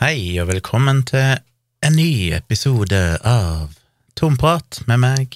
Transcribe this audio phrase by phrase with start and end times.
[0.00, 1.34] Hei, og velkommen til
[1.84, 2.96] en ny episode
[3.28, 3.74] av
[4.16, 5.34] Tomprat med meg,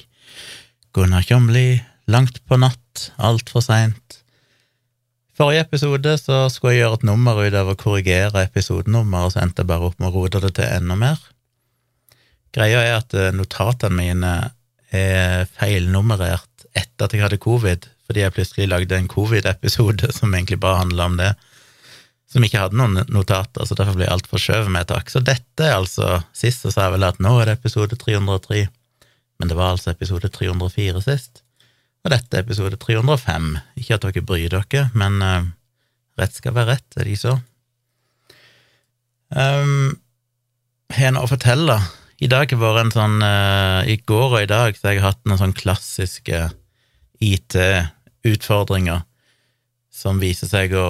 [0.96, 4.16] Gunnar Kjomli, langt på natt, altfor seint.
[5.36, 9.42] Forrige episode så skulle jeg gjøre et nummer ut av å korrigere episodenummer, og så
[9.42, 11.20] endte jeg bare opp med å rote det til enda mer.
[12.56, 14.32] Greia er at eh, notatene mine
[14.88, 20.62] er feilnummerert etter at jeg hadde covid, fordi jeg plutselig lagde en covid-episode som egentlig
[20.64, 21.34] bare handla om det
[22.36, 25.08] som ikke hadde noen notater, så derfor blir alt forskjøvet med et takk.
[25.08, 28.66] Så dette er altså Sist så sa jeg vel at nå er det episode 303,
[29.40, 31.40] men det var altså episode 304 sist.
[32.04, 33.48] Og dette er episode 305.
[33.80, 35.48] Ikke at dere bryr dere, men uh,
[36.20, 37.38] rett skal være rett, er det ikke så?
[39.32, 39.96] Um,
[40.92, 41.80] har jeg noe å fortelle?
[42.22, 45.04] I dag har vært en sånn uh, I går og i dag så har jeg
[45.04, 46.46] hatt noen sånn klassiske
[47.24, 49.02] IT-utfordringer
[49.96, 50.86] som viser seg å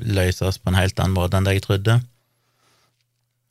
[0.00, 1.98] løses på en helt annen måte enn det jeg trodde.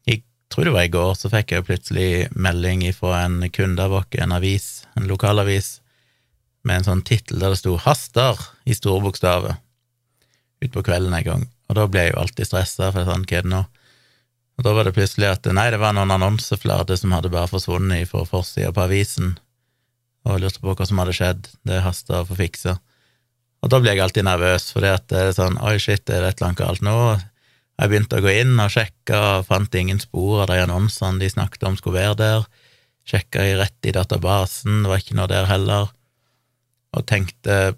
[0.10, 3.94] Jeg tror det var i går, så fikk jeg plutselig melding fra en kunde av
[4.00, 5.76] oss, en avis, en lokalavis,
[6.64, 9.60] med en sånn tittel der det sto 'Haster' i store bokstaver,
[10.64, 11.48] utpå kvelden en gang.
[11.70, 13.64] Og da ble jeg jo alltid stressa, for sånn, hva er det nå?
[14.58, 18.10] Og da var det plutselig at nei, det var noen annonseflater som hadde bare forsvunnet
[18.10, 19.36] fra forsida på avisen,
[20.24, 21.48] og jeg lurte på hva som hadde skjedd.
[21.68, 22.78] Det hasta å få fiksa.
[23.64, 26.42] Og da blir jeg alltid nervøs, for det er sånn oi, shit, er det et
[26.42, 26.96] eller annet galt nå?
[27.80, 31.30] Jeg begynte å gå inn og sjekke, og fant ingen spor av de annonsene de
[31.32, 32.44] snakket om skulle være der.
[33.08, 35.88] Sjekka i rett i databasen, det var ikke noe der heller,
[36.94, 37.78] og tenkte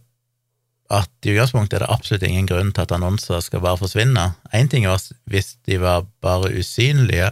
[0.93, 4.25] at i utgangspunktet er det absolutt ingen grunn til at annonser skal bare forsvinne.
[4.53, 7.31] Én ting var hvis de var bare usynlige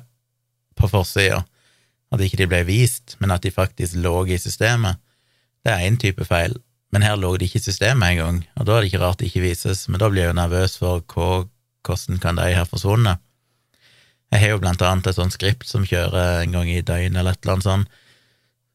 [0.77, 1.41] på forsida,
[2.13, 5.01] at ikke de ble vist, men at de faktisk lå i systemet.
[5.65, 6.53] Det er én type feil
[6.93, 9.31] men her lå det ikke i systemet engang, og da er det ikke rart det
[9.31, 11.29] ikke vises, men da blir jeg jo nervøs for hva,
[11.83, 13.21] hvordan kan de her forsvunnet.
[14.33, 17.33] Jeg har jo blant annet et sånt skript som kjører en gang i døgnet eller
[17.33, 17.99] et eller annet sånt,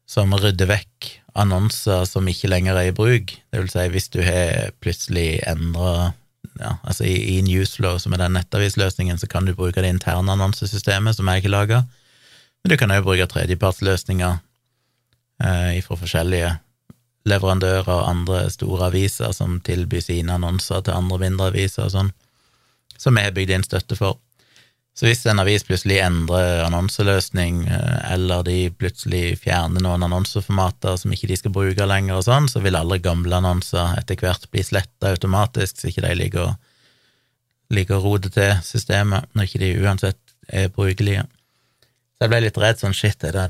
[0.09, 1.09] som rydder vekk
[1.39, 3.35] annonser som ikke lenger er i bruk.
[3.51, 6.13] Det vil si, hvis du har plutselig endra
[6.59, 10.33] ja, altså i, i, Newslow, som er den nettavisløsningen, så kan du bruke det interne
[10.33, 11.83] annonsesystemet som jeg ikke laga,
[12.63, 14.39] men du kan òg bruke tredjepartsløsninger
[15.43, 16.57] eh, fra forskjellige
[17.27, 22.11] leverandører og andre store aviser som tilbyr sine annonser til andre mindre aviser og sånn,
[22.99, 24.19] som vi har bygd inn støtte for.
[24.99, 31.13] Så hvis en avis plutselig endrer annonseløsning, eh, eller de plutselig fjerner noen annonseformater som
[31.15, 34.65] ikke de skal bruke lenger og sånn, så vil alle gamle annonser etter hvert bli
[34.65, 36.57] sletta automatisk, så ikke de ligger,
[37.71, 41.23] ligger og roter til systemet når ikke de uansett er brukelige.
[42.17, 43.47] Så jeg ble litt redd sånn shit, er det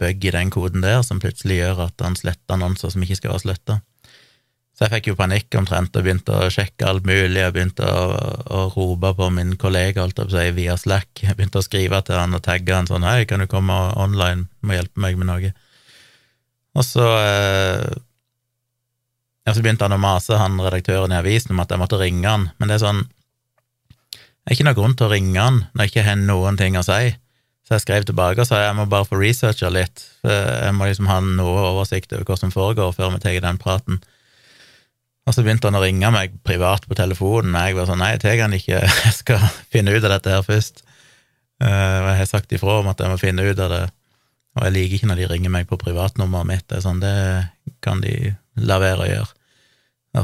[0.00, 3.34] bug i den koden der som plutselig gjør at han sletter annonser som ikke skal
[3.34, 3.80] være sletta.
[4.76, 7.40] Så jeg fikk jo panikk omtrent og begynte å sjekke alt mulig.
[7.40, 8.08] Jeg begynte å,
[8.44, 11.22] å rope på min kollega holdt jeg på via Slack.
[11.22, 14.50] Jeg begynte å skrive til han og tagge han sånn 'Hei, kan du komme online?
[14.60, 15.54] Må hjelpe meg med noe.'
[16.76, 17.96] Og så eh,
[19.48, 22.50] så begynte han å mase, han redaktøren i avisen, om at jeg måtte ringe han.
[22.58, 23.06] Men det er sånn
[24.46, 26.76] Det er ikke noe grunn til å ringe han når jeg ikke har noen ting
[26.78, 27.16] å si.
[27.66, 31.08] Så jeg skrev tilbake og sa jeg må bare få researcha litt, jeg må liksom
[31.10, 33.98] ha noe oversikt over hva som foregår, før vi tar den praten.
[35.26, 38.12] Og så begynte han å ringe meg privat på telefonen, og jeg var sånn nei,
[38.14, 40.84] jeg tar han ikke, jeg skal finne ut av dette her først.
[41.64, 43.82] Eh, og jeg har sagt ifra om at jeg må finne ut av det,
[44.56, 47.74] og jeg liker ikke når de ringer meg på privatnummeret mitt, det er sånn, det
[47.84, 49.32] kan de la være å gjøre.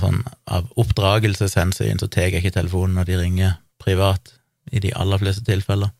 [0.03, 4.39] Sånn, av oppdragelseshensyn så tar jeg ikke telefonen når de ringer privat,
[4.73, 5.91] i de aller fleste tilfeller.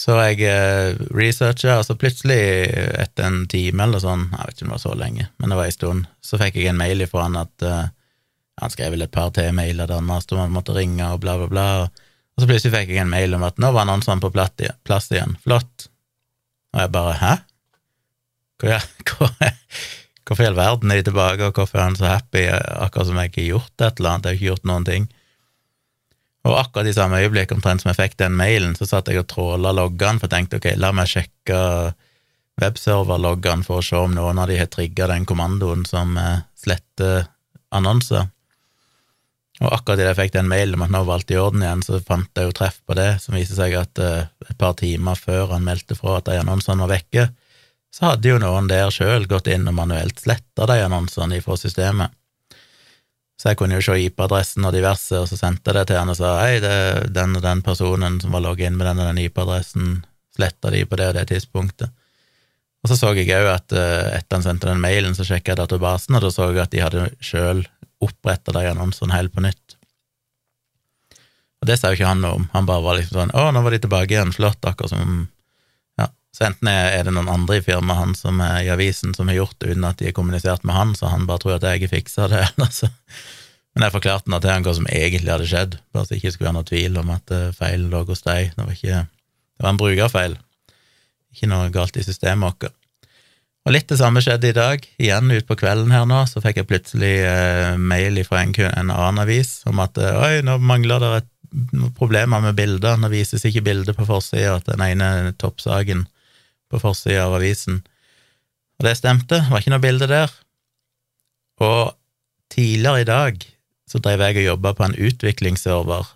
[0.00, 2.40] Så jeg eh, researcha, og så plutselig,
[3.02, 5.58] etter en time eller sånn, jeg vet ikke om det var så lenge, men det
[5.58, 7.88] var en stund, så fikk jeg en mail ifra han at uh,
[8.60, 11.22] Han skrev vel et par til mailer der han maste om han måtte ringe og
[11.22, 11.68] bla, bla, bla.
[12.36, 15.32] Og så plutselig fikk jeg en mail om at nå var annonsene på plass igjen.
[15.40, 15.86] Flott.
[16.74, 17.30] Og jeg bare hæ?
[20.26, 23.16] Hvorfor i all verden er de tilbake, og hvorfor er han så happy, akkurat som
[23.18, 24.28] jeg ikke har gjort et eller annet?
[24.28, 25.08] Jeg har ikke gjort noen ting.
[26.48, 29.28] Og akkurat i samme øyeblikk omtrent som jeg fikk den mailen, så satt jeg og
[29.28, 31.58] tråla loggene, for jeg tenkte ok, la meg sjekke
[32.60, 37.26] webserverloggene for å se om noen av de har trigga den kommandoen som eh, sletter
[37.76, 38.28] annonser.
[39.60, 41.82] Og akkurat idet jeg fikk den mailen om at nå var alt i orden igjen,
[41.84, 45.18] så fant jeg jo treff på det, som viser seg at uh, et par timer
[45.20, 47.26] før han meldte fra at de annonsene var vekke,
[47.92, 52.14] så hadde jo noen der sjøl gått inn og manuelt sletta de annonsene fra systemet.
[53.40, 56.12] Så jeg kunne jo se IP-adressen og diverse, og så sendte jeg det til han
[56.12, 59.00] og sa hei, det er den og den personen som var logget inn med den
[59.00, 59.94] og den IP-adressen,
[60.36, 61.94] sletta de på det og det tidspunktet.
[62.84, 65.60] Og så så jeg òg at uh, etter han sendte den mailen, så sjekka jeg
[65.62, 67.64] databasen, og da så jeg at de hadde sjøl
[68.04, 69.76] oppretta de annonsene helt på nytt.
[71.60, 73.64] Og det sa jo ikke han noe om, han bare var liksom sånn 'Å, nå
[73.64, 75.28] var de tilbake igjen, flott', akkurat som
[76.30, 79.40] så enten er det noen andre i firmaet han som er i avisen som har
[79.40, 81.84] gjort det uten at de har kommunisert med han, så han bare tror at jeg
[81.84, 82.90] har fiksa det, Altså.
[83.74, 86.32] Men jeg forklarte nå til han hva som egentlig hadde skjedd, bare så det ikke
[86.34, 88.52] skulle være noe tvil om at eh, feilen lå hos deg.
[88.56, 90.36] Det var ikke Det var en brukerfeil,
[91.34, 92.74] ikke noe galt i systemet vårt.
[93.68, 94.86] Og litt det samme skjedde i dag.
[94.98, 99.22] Igjen utpå kvelden her nå, så fikk jeg plutselig eh, mail fra en, en, annen
[99.22, 101.28] avis om at eh, oi, nå mangler det et
[101.98, 102.96] problemer med bilder.
[102.98, 106.06] Nå vises ikke bildet på forsida til den ene toppsaken
[106.70, 107.82] på forsida av avisen.
[108.78, 110.32] Og det stemte, det var ikke noe bilde der.
[111.60, 111.96] Og
[112.52, 113.44] tidligere i dag
[113.90, 116.08] så drev jeg og jobba på en utviklingsserver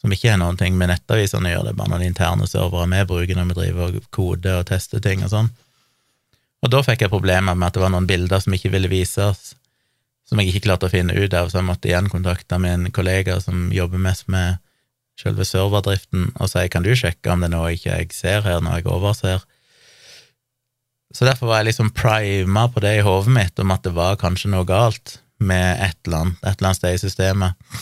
[0.00, 2.88] som ikke har noen ting med nettavisene å gjøre, det er bare noen interne servere
[2.88, 5.50] vi bruker når vi driver og koder og tester ting og sånn.
[6.64, 9.54] Og da fikk jeg problemer med at det var noen bilder som ikke ville vises,
[10.28, 13.40] som jeg ikke klarte å finne ut av, så jeg måtte igjen kontakte min kollega
[13.44, 14.60] som jobber mest med
[15.20, 18.62] selve serverdriften, og si kan du sjekke om det er noe ikke jeg ser her
[18.64, 19.44] når jeg overser?
[21.10, 24.18] Så derfor var jeg liksom prima på det i hodet mitt, om at det var
[24.20, 27.80] kanskje noe galt med et eller annet, et eller annet sted i systemet.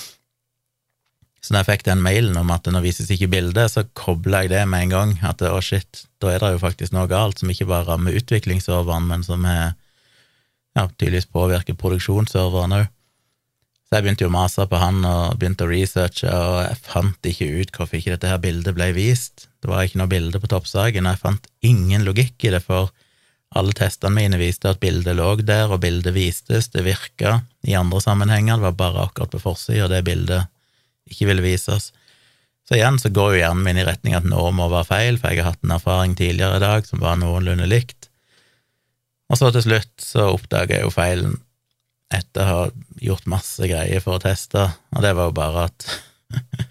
[1.42, 4.52] Så når jeg fikk den mailen om at nå vises ikke bilde, så kobla jeg
[4.52, 5.12] det med en gang.
[5.24, 9.06] At å, shit, da er det jo faktisk noe galt som ikke bare rammer utviklingsserveren,
[9.08, 9.74] men som er,
[10.76, 12.88] ja, tydeligvis påvirker produksjonsserveren òg.
[13.88, 17.28] Så jeg begynte jo å mase på han og begynte å researche, og jeg fant
[17.30, 19.46] ikke ut hvorfor ikke dette her bildet ble vist.
[19.62, 22.92] Det var ikke noe bilde på toppsaken, og jeg fant ingen logikk i det, for
[23.56, 28.00] alle testene mine viste at bildet lå der, og bildet vistes, det virka i andre
[28.04, 30.50] sammenhenger, det var bare akkurat på forsida det bildet
[31.08, 31.90] ikke ville vises.
[32.68, 35.32] Så igjen så går jo hjernen min i retning at nå må være feil, for
[35.32, 38.10] jeg har hatt en erfaring tidligere i dag som var noenlunde likt.
[39.32, 41.38] Og så til slutt så oppdaga jeg jo feilen
[42.12, 42.60] etter å ha
[43.04, 45.88] gjort masse greier for å teste, og det var jo bare at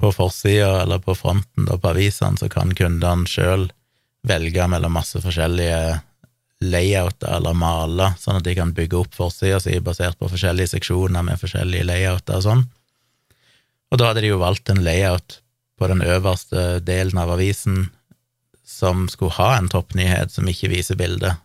[0.00, 3.68] på forsida eller på fronten da på avisene så kan kundene sjøl
[4.28, 5.98] velge mellom masse forskjellige
[6.68, 11.24] layouter eller maler, sånn at de kan bygge opp forsida si basert på forskjellige seksjoner
[11.26, 12.64] med forskjellige layouter og sånn.
[13.88, 15.38] Og da hadde de jo valgt en layout
[15.78, 17.86] på den øverste delen av avisen
[18.68, 21.38] som skulle ha en toppnyhet som ikke viser bildet.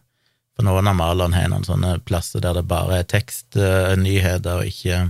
[0.53, 5.05] For noen av malerne har noen sånne plasser der det bare er tekstnyheter og ikke,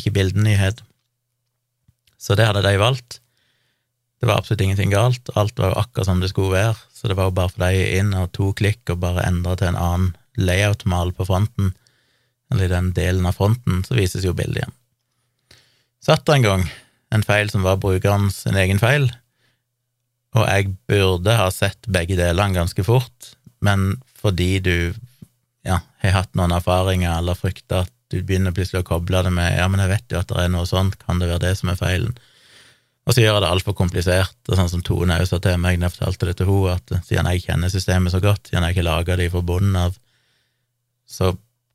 [0.00, 0.82] ikke bildenyhet.
[2.20, 3.20] Så det hadde de valgt.
[4.22, 7.16] Det var absolutt ingenting galt, alt var jo akkurat som det skulle være, så det
[7.18, 10.12] var jo bare for deg inn og to klikk og bare endre til en annen
[10.38, 11.72] layout-mal på fronten,
[12.52, 14.76] eller i den delen av fronten, så vises jo bildet igjen.
[16.06, 16.64] Satt det en gang
[17.10, 19.10] en feil som var brukerens egen feil,
[20.38, 24.76] og jeg burde ha sett begge delene ganske fort, men fordi du
[25.66, 29.56] ja, har hatt noen erfaringer eller frykter at du begynner plutselig å koble det med
[29.56, 31.74] ja, men jeg vet jo at det er noe sånt, kan det være det som
[31.74, 32.14] er feilen?
[33.02, 35.80] Og så gjør jeg det altfor komplisert, og sånn som Tone også sa til meg
[35.80, 38.76] da jeg fortalte det til henne, at siden jeg kjenner systemet så godt, siden jeg
[38.76, 39.96] ikke laga det fra bunnen av,
[41.10, 41.32] så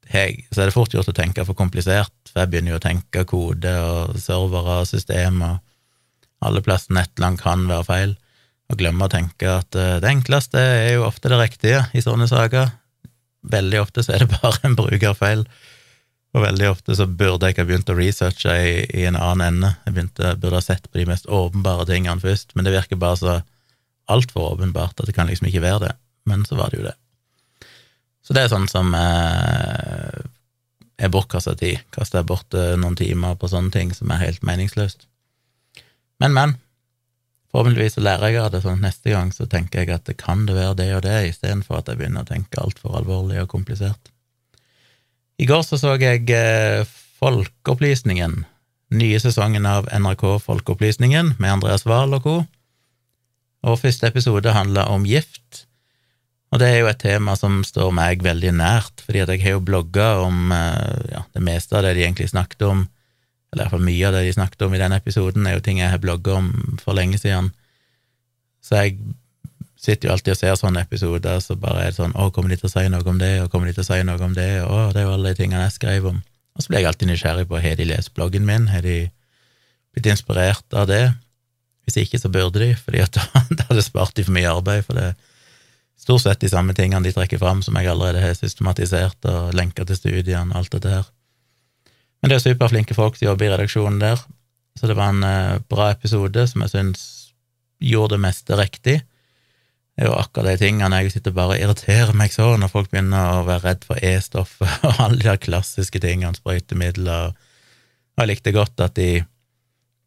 [0.07, 2.85] jeg, så er det fort gjort å tenke for komplisert, for jeg begynner jo å
[2.85, 8.15] tenke kode og servere og system, og alle plassene et eller annet kan være feil,
[8.71, 12.27] og glemme å tenke at uh, det enkleste er jo ofte det riktige i sånne
[12.27, 12.71] saker.
[13.47, 15.43] Veldig ofte så er det bare en brukerfeil,
[16.37, 19.73] og veldig ofte så burde jeg ha begynt å researche i, i en annen ende.
[19.87, 23.19] Jeg begynte, burde ha sett på de mest åpenbare tingene først, men det virker bare
[23.19, 23.35] så
[24.11, 25.93] altfor åpenbart at det kan liksom ikke være det.
[26.29, 26.95] Men så var det jo det.
[28.27, 30.23] Så det er sånn som eh,
[30.99, 31.83] er bortkasta tid.
[31.95, 35.07] Kaster jeg bort eh, noen timer på sånne ting som er helt meningsløst.
[36.19, 36.57] Men, men.
[37.53, 40.17] Forhåpentligvis så lærer jeg av det, sånn at neste gang så tenker jeg at det
[40.19, 43.49] kan det være det og det, istedenfor at jeg begynner å tenke altfor alvorlig og
[43.53, 44.11] komplisert.
[45.37, 46.81] I går så så jeg eh,
[47.17, 48.39] Folkeopplysningen,
[48.97, 52.35] nye sesongen av NRK Folkeopplysningen med Andreas Wahl og co.
[53.67, 55.67] Og første episode handla om gift,
[56.49, 59.57] og det er jo et tema som står meg veldig nært, fordi at jeg har
[59.57, 62.85] jo blogga om eh, ja, det meste av det de egentlig snakket om,
[63.51, 65.91] eller iallfall mye av det de snakket om i den episoden, er jo ting jeg
[65.93, 66.49] har blogga om
[66.81, 67.51] for lenge siden.
[68.63, 68.97] Så jeg
[69.77, 72.57] sitter jo alltid og ser sånne episoder, så bare er det sånn Å, kommer de
[72.59, 74.49] til å si noe om det, og kommer de til å si noe om det,
[74.65, 76.19] og å, det er jo alle de tingene jeg skrev om.
[76.57, 78.97] Og så blir jeg alltid nysgjerrig på har de lest bloggen min, har de
[79.93, 81.03] blitt inspirert av det?
[81.87, 85.11] Hvis ikke, så burde de, fordi da hadde spart de for mye arbeid, for det
[85.97, 89.85] stort sett de samme tingene de trekker fram, som jeg allerede har systematisert og lenka
[89.87, 91.07] til studiene og alt dette her.
[92.21, 94.21] Men det er superflinke folk som jobber i redaksjonen der,
[94.77, 97.05] så det var en eh, bra episode som jeg syns
[97.81, 98.97] gjorde det meste riktig.
[99.97, 102.91] Det er jo akkurat de tingene jeg sitter bare og irriterer meg så når folk
[102.91, 107.31] begynner å være redd for E-stoffet og alle de klassiske tingene, sprøytemidler.
[107.33, 109.23] Og jeg likte godt at de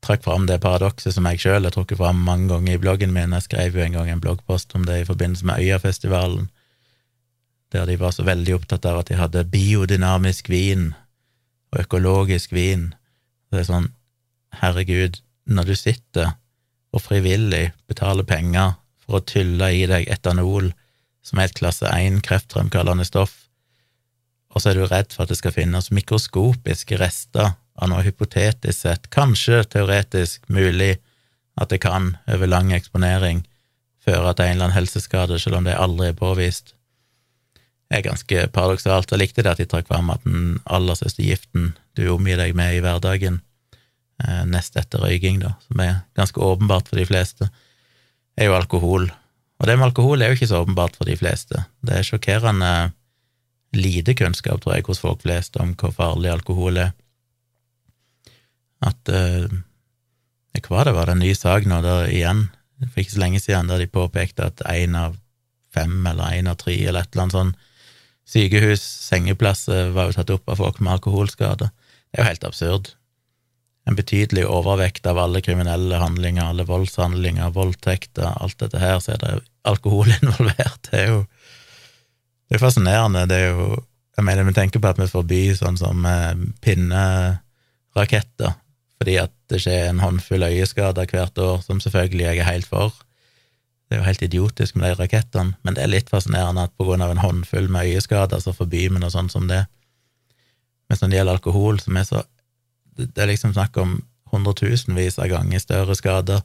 [0.07, 3.35] trakk fram det paradokset som jeg sjøl har trukket fram mange ganger i bloggen min.
[3.35, 6.47] Jeg skrev jo en gang en bloggpost om det i forbindelse med Øyafestivalen,
[7.75, 10.93] der de var så veldig opptatt av at de hadde biodynamisk vin
[11.75, 12.93] og økologisk vin.
[13.51, 13.91] Det er sånn,
[14.63, 15.19] herregud,
[15.51, 16.37] når du sitter
[16.95, 18.79] og frivillig betaler penger
[19.11, 20.71] for å tylle i deg etanol,
[21.27, 23.35] som er et klasse 1 kreftfremkallende stoff,
[24.51, 28.87] og så er du redd for at det skal finnes mikroskopiske rester av noe hypotetisk
[28.87, 30.97] sett, kanskje teoretisk mulig
[31.61, 33.45] at det kan, over lang eksponering,
[34.05, 36.75] føre til en eller annen helseskade, selv om det aldri er påvist.
[37.91, 39.11] Det er ganske paradoksalt.
[39.11, 42.55] Jeg likte det at de trakk fram at den aller største giften du omgir deg
[42.59, 43.41] med i hverdagen,
[44.25, 47.51] eh, nest etter røyking, da, som er ganske åpenbart for de fleste,
[48.39, 49.11] er jo alkohol.
[49.61, 51.65] Og det med alkohol er jo ikke så åpenbart for de fleste.
[51.85, 52.93] Det er sjokkerende
[53.77, 56.95] lite kunnskap, tror jeg, hos folk flest om hvor farlig alkohol er
[58.81, 59.51] at eh,
[60.61, 62.49] Hva det var det en ny sak nå der igjen,
[62.83, 65.15] for ikke så lenge siden, der de påpekte at én av
[65.73, 67.53] fem eller én av tre eller et eller annet sånn
[68.31, 71.71] sykehus, sengeplasser, var jo tatt opp av folk med alkoholskader.
[71.71, 72.91] Det er jo helt absurd.
[73.91, 79.23] En betydelig overvekt av alle kriminelle handlinger, alle voldshandlinger, voldtekter, alt dette her, så er
[79.25, 79.33] det
[79.67, 80.79] alkohol involvert.
[80.87, 81.25] Det er jo
[82.51, 83.29] det er fascinerende.
[83.31, 83.85] Det er jo
[84.17, 88.59] Jeg mener, vi tenker på at vi forbyr sånn som eh, pinneraketter
[89.01, 92.93] fordi at det skjer en håndfull øyeskader hvert år, som selvfølgelig jeg er helt for.
[93.89, 96.85] Det er jo helt idiotisk med de rakettene, men det er litt fascinerende at på
[96.85, 99.63] grunn av en håndfull med øyeskader, så forbyr vi noe sånt som det.
[100.91, 102.21] Men når det gjelder alkohol, som er så
[102.97, 103.99] Det er liksom snakk om
[104.31, 106.43] hundretusenvis av ganger større skader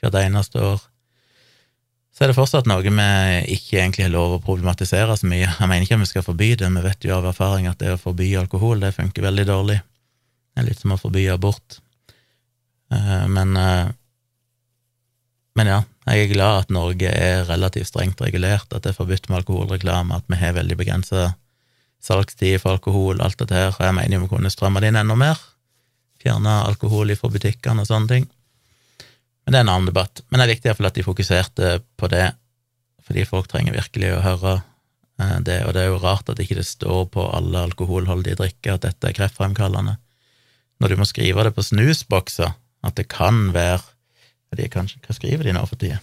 [0.00, 0.80] hvert eneste år.
[2.10, 2.90] Så er det fortsatt noe vi
[3.54, 5.46] ikke egentlig har lov å problematisere så mye.
[5.46, 7.94] Jeg mener ikke at vi skal forby det, vi vet jo av erfaring at det
[7.94, 9.78] å forby alkohol, det funker veldig dårlig.
[10.50, 11.78] Det er litt som å forby abort.
[12.90, 13.92] Eh, men, eh,
[15.56, 15.78] men ja,
[16.10, 20.18] jeg er glad at Norge er relativt strengt regulert, at det er forbudt med alkoholreklame,
[20.18, 21.30] at vi har veldig begrensa
[22.02, 25.16] salgstid for alkohol, alt dette her, og jeg mener vi kunne stramme det inn enda
[25.18, 25.38] mer.
[26.20, 28.26] Fjerne alkohol fra butikkene og sånne ting.
[29.44, 30.22] Men det er en annen debatt.
[30.28, 32.26] Men det er viktig iallfall at de fokuserte på det,
[33.06, 36.60] fordi folk trenger virkelig å høre eh, det, og det er jo rart at ikke
[36.60, 39.96] det står på alle alkoholholdige drikker at dette er kreftfremkallende.
[40.80, 42.54] Når du må skrive det på snusbokser,
[42.86, 43.82] at det kan være
[44.56, 46.00] de kanskje, Hva skriver de nå for tida?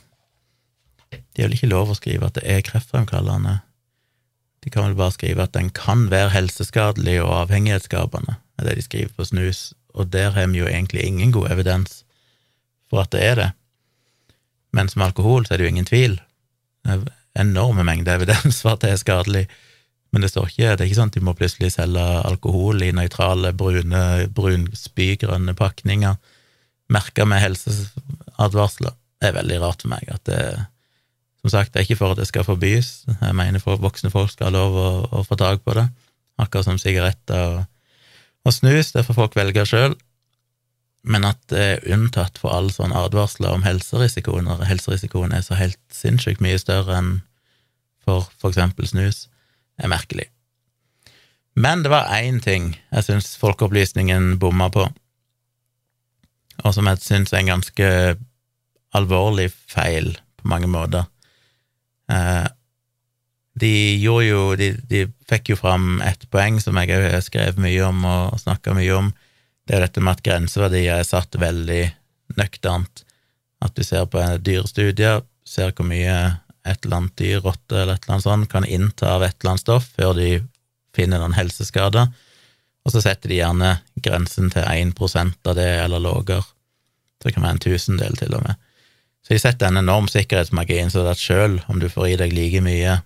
[1.12, 3.58] De har vel ikke lov å skrive at det er kreftfremkallende.
[4.64, 8.86] De kan vel bare skrive at den kan være helseskadelig og avhengighetsskapende, er det de
[8.86, 9.62] skriver på snus,
[9.98, 12.04] og der har vi jo egentlig ingen god evidens
[12.90, 13.50] for at det er det.
[14.76, 16.20] Men som alkohol så er det jo ingen tvil.
[17.38, 19.48] Enorme mengder evidens for at det er skadelig.
[20.14, 22.94] Men det står ikke, det er ikke sånn at de må plutselig selge alkohol i
[22.96, 26.16] nøytrale, brune, brun, spygrønne pakninger
[26.94, 28.96] merka med helseadvarsler.
[29.20, 30.42] Det er veldig rart for meg at det
[31.46, 33.06] Som sagt, det er ikke for at det skal forbys.
[33.08, 35.86] Jeg mener for voksne folk skal ha lov å, å få tak på det.
[36.42, 37.60] Akkurat som sigaretter og,
[38.48, 38.94] og snus.
[38.96, 39.98] Det får folk velge sjøl.
[41.08, 45.60] Men at det er unntatt for alle sånne advarsler om helserisiko, når helserisikoen er så
[45.60, 47.12] helt sinnssykt mye større enn
[48.08, 48.90] for f.eks.
[48.90, 49.28] snus,
[49.78, 50.30] er merkelig.
[51.58, 54.88] Men det var én ting jeg syns Folkeopplysningen bomma på
[56.66, 57.90] og som jeg syns er en ganske
[58.98, 61.06] alvorlig feil på mange måter.
[62.10, 62.46] Eh,
[63.60, 63.72] de
[64.02, 67.82] gjorde jo de, de, fikk jo fram et poeng som jeg òg har skrevet mye
[67.88, 69.12] om og snakka mye om.
[69.68, 71.84] Det er dette med at grenseverdier er satt veldig
[72.40, 73.04] nøkternt.
[73.64, 76.18] At du ser på dyrestudier, ser hvor mye
[76.68, 79.56] et eller annet dyr, rotte eller et eller annet sånt, kan innta av et eller
[79.56, 80.32] annet stoff før de
[80.96, 82.10] finner noen helseskader
[82.88, 84.94] og så setter de gjerne grensen til 1
[85.44, 86.40] av det eller lavere.
[87.20, 88.56] Det kan være en tusendel, til og med.
[89.26, 92.62] Så de setter en enorm sikkerhetsmargin, så at sjøl om du får i deg like
[92.64, 93.02] mye,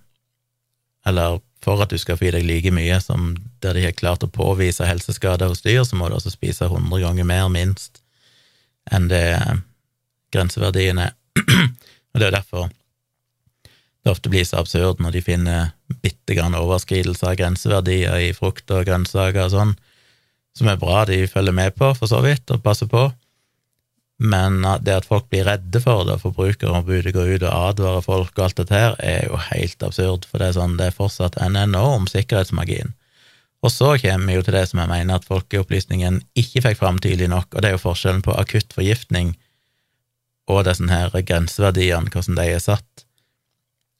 [1.07, 4.25] eller for at du skal få i deg like mye som der de har klart
[4.25, 8.01] å påvise helseskader hos dyr, så må du også spise 100 ganger mer, minst,
[8.89, 9.25] enn det
[10.33, 11.13] grenseverdien er.
[12.11, 12.69] og det er derfor
[14.01, 18.71] det ofte blir så absurd når de finner bitte grann overskridelse av grenseverdier i frukt
[18.73, 19.73] og grønnsaker og sånn,
[20.57, 23.05] som er bra de følger med på, for så vidt, og passer på.
[24.21, 28.43] Men det at folk blir redde for det, forbrukerombudet går ut og advarer folk og
[28.45, 31.57] alt dette her, er jo helt absurd, for det er sånn, det er fortsatt en
[31.57, 32.93] enorm sikkerhetsmargin.
[33.65, 36.99] Og så kommer vi jo til det som jeg mener at folkeopplysningen ikke fikk fram
[37.01, 39.35] tydelig nok, og det er jo forskjellen på akutt forgiftning
[40.51, 43.05] og disse her grenseverdiene, hvordan de er satt.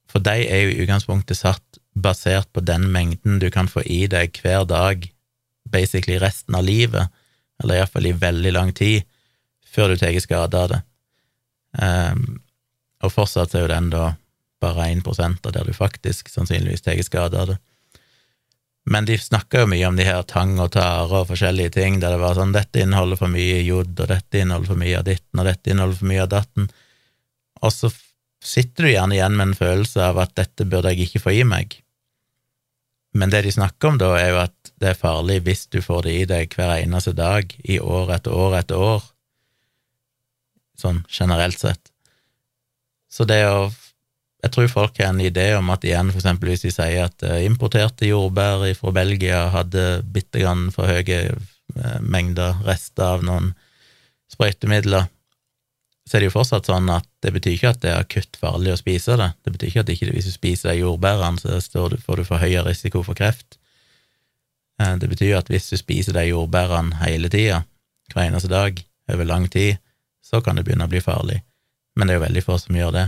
[0.09, 4.03] For de er jo i utgangspunktet satt basert på den mengden du kan få i
[4.11, 5.05] deg hver dag,
[5.71, 7.09] basically resten av livet,
[7.61, 9.05] eller iallfall i veldig lang tid,
[9.71, 10.81] før du tar skade av det.
[11.81, 12.41] Um,
[13.01, 14.13] og fortsatt er jo den da
[14.61, 17.57] bare 1 av der du faktisk sannsynligvis tar skade av det.
[18.85, 22.15] Men de snakka jo mye om de her tang og tare og forskjellige ting, der
[22.15, 25.39] det var sånn 'dette inneholder for mye jod, og dette inneholder for mye av ditten,
[25.39, 26.71] og dette inneholder for mye av datten',
[27.61, 27.91] og så
[28.41, 31.45] sitter du gjerne igjen med en følelse av at 'dette burde jeg ikke få i
[31.45, 31.77] meg'.
[33.13, 36.03] Men det de snakker om da, er jo at det er farlig hvis du får
[36.03, 39.03] det i deg hver eneste dag, i år etter år etter år,
[40.81, 41.91] sånn generelt sett.
[43.11, 43.69] Så det å
[44.41, 47.25] jeg tror folk har en idé om at igjen, for eksempel hvis de sier at
[47.27, 53.51] eh, importerte jordbær fra Belgia hadde bitte grann for høye eh, mengder rester av noen
[54.33, 55.05] sprøytemidler,
[56.09, 58.73] så er det jo fortsatt sånn at det betyr ikke at det er akutt farlig
[58.73, 59.29] å spise det.
[59.45, 62.57] Det betyr ikke at ikke, hvis du spiser de jordbærene, så får du for høy
[62.65, 63.59] risiko for kreft.
[64.81, 67.61] Eh, det betyr at hvis du spiser de jordbærene hele tida,
[68.11, 69.77] hver eneste dag, over lang tid,
[70.31, 71.41] så kan det begynne å bli farlig.
[71.95, 73.07] Men det er jo veldig få som gjør det.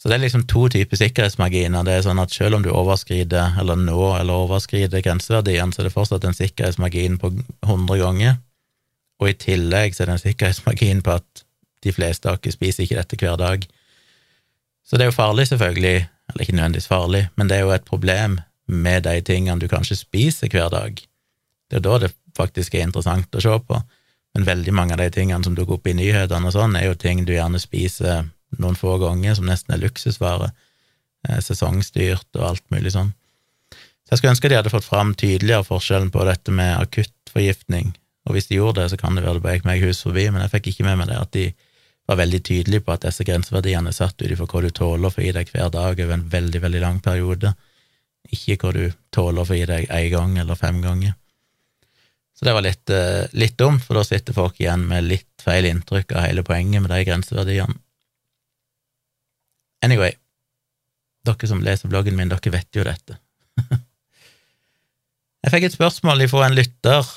[0.00, 1.84] Så det er liksom to typer sikkerhetsmarginer.
[1.84, 5.90] Det er sånn at selv om du overskrider, eller nå, eller overskrider grenseverdiene, så er
[5.90, 7.34] det fortsatt en sikkerhetsmargin på
[7.66, 8.38] 100 ganger,
[9.20, 11.44] og i tillegg så er det en sikkerhetsmargin på at
[11.84, 13.66] de fleste av oss spiser ikke dette hver dag.
[14.88, 17.88] Så det er jo farlig, selvfølgelig, eller ikke nødvendigvis farlig, men det er jo et
[17.88, 20.96] problem med de tingene du kanskje spiser hver dag.
[21.70, 23.82] Det er da det faktisk er interessant å se på,
[24.34, 26.98] men veldig mange av de tingene som dukker opp i nyhetene og sånn, er jo
[26.98, 30.50] ting du gjerne spiser noen få ganger, som nesten er luksusvare,
[31.28, 33.12] eh, sesongstyrt og alt mulig sånn.
[33.70, 37.94] Så jeg skulle ønske de hadde fått fram tydeligere forskjellen på dette med akuttforgiftning,
[38.26, 40.28] og hvis de gjorde det, så kan det være det bare gikk meg hus forbi,
[40.30, 41.46] men jeg fikk ikke med meg det, at de
[42.10, 45.14] var veldig tydelige på at disse grenseverdiene er satt ut ifra hva du tåler å
[45.14, 47.54] få i deg hver dag over en veldig, veldig lang periode,
[48.34, 48.84] ikke hva du
[49.14, 51.14] tåler å få i deg én gang eller fem ganger.
[52.40, 55.66] Så det var litt, eh, litt dumt, for da sitter folk igjen med litt feil
[55.68, 57.74] inntrykk av hele poenget med de grenseverdiene.
[59.84, 60.14] Anyway,
[61.28, 63.18] dere som leser bloggen min, dere vet jo dette.
[65.44, 67.12] jeg fikk et spørsmål fra en lytter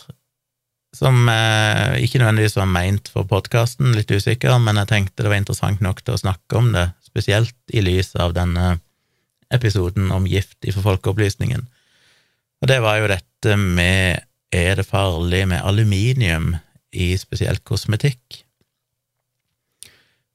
[0.93, 5.39] som eh, ikke nødvendigvis var meint for podkasten, litt usikker, men jeg tenkte det var
[5.39, 8.75] interessant nok til å snakke om det, spesielt i lys av denne
[9.55, 11.63] episoden om gift i for folkeopplysningen.
[12.59, 16.53] Og det var jo dette med er det farlig med aluminium
[16.93, 18.43] i spesielt kosmetikk?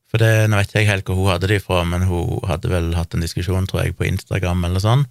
[0.08, 2.94] For det, Nå vet jeg helt hvor hun hadde det ifra, men hun hadde vel
[2.96, 5.04] hatt en diskusjon, tror jeg, på Instagram eller sånn,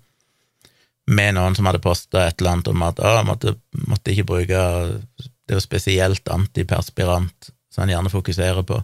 [1.08, 3.56] med noen som hadde posta et eller annet om at å, måtte,
[3.88, 4.64] måtte ikke bruke
[5.48, 8.82] Det jo spesielt antiperspirant som en gjerne fokuserer på,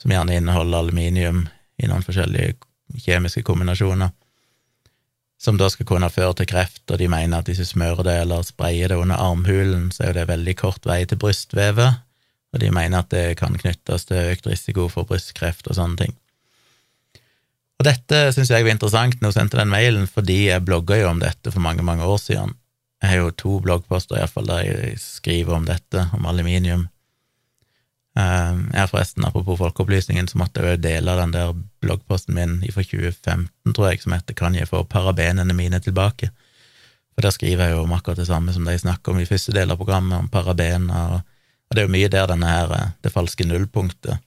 [0.00, 1.42] som gjerne inneholder aluminium
[1.76, 2.54] i noen forskjellige
[3.02, 4.08] kjemiske kombinasjoner,
[5.42, 8.14] som da skal kunne føre til kreft, og de mener at hvis du smører det
[8.22, 11.98] eller sprayer det under armhulen, så er det veldig kort vei til brystvevet,
[12.52, 16.14] og de mener at det kan knyttes til økt risiko for brystkreft og sånne ting.
[17.80, 21.08] Og dette syns jeg var interessant når hun sendte den mailen, fordi jeg blogga jo
[21.10, 22.54] om dette for mange, mange år siden.
[23.02, 26.86] Jeg har jo to bloggposter iallfall der jeg skriver om dette, om aluminium.
[28.18, 32.58] Ehm, jeg har forresten, apropos Folkeopplysningen, så måtte jeg jo dele den der bloggposten min
[32.74, 36.30] fra 2015, tror jeg, som heter Kan jeg få parabenene mine tilbake?
[37.14, 39.52] For der skriver jeg jo om akkurat det samme som de snakker om i første
[39.52, 41.22] del av programmet, om parabener
[41.72, 44.20] og det er jo mye der denne her, eh, det falske nullpunktet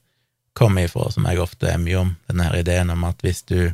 [0.56, 3.70] kommer ifra, som jeg ofte er mye om, denne her ideen om at hvis du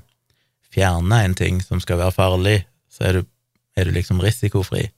[0.75, 2.59] fjerner en ting som skal være farlig,
[2.93, 3.23] så er du,
[3.73, 4.91] er du liksom risikofri.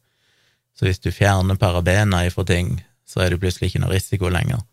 [0.74, 4.64] Så hvis du fjerner parabener ifra ting, så er du plutselig ikke noe risiko lenger.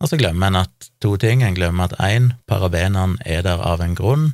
[0.00, 1.44] Og så glemmer en at to ting.
[1.44, 4.30] En glemmer at én, parabenene er der av en grunn.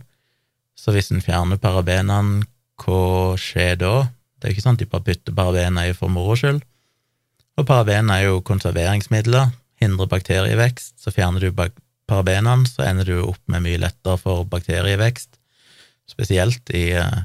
[0.79, 2.47] Så hvis en fjerner parabenene,
[2.83, 3.95] hva skjer da?
[4.37, 6.61] Det er jo ikke sånn at de bare bytter parabener for moro skyld.
[7.57, 10.99] Og paraben er jo konserveringsmidler, hindrer bakterievekst.
[11.01, 11.51] Så fjerner du
[12.07, 15.41] parabenene, så ender du opp med mye lettere for bakterievekst,
[16.07, 17.25] spesielt i eh,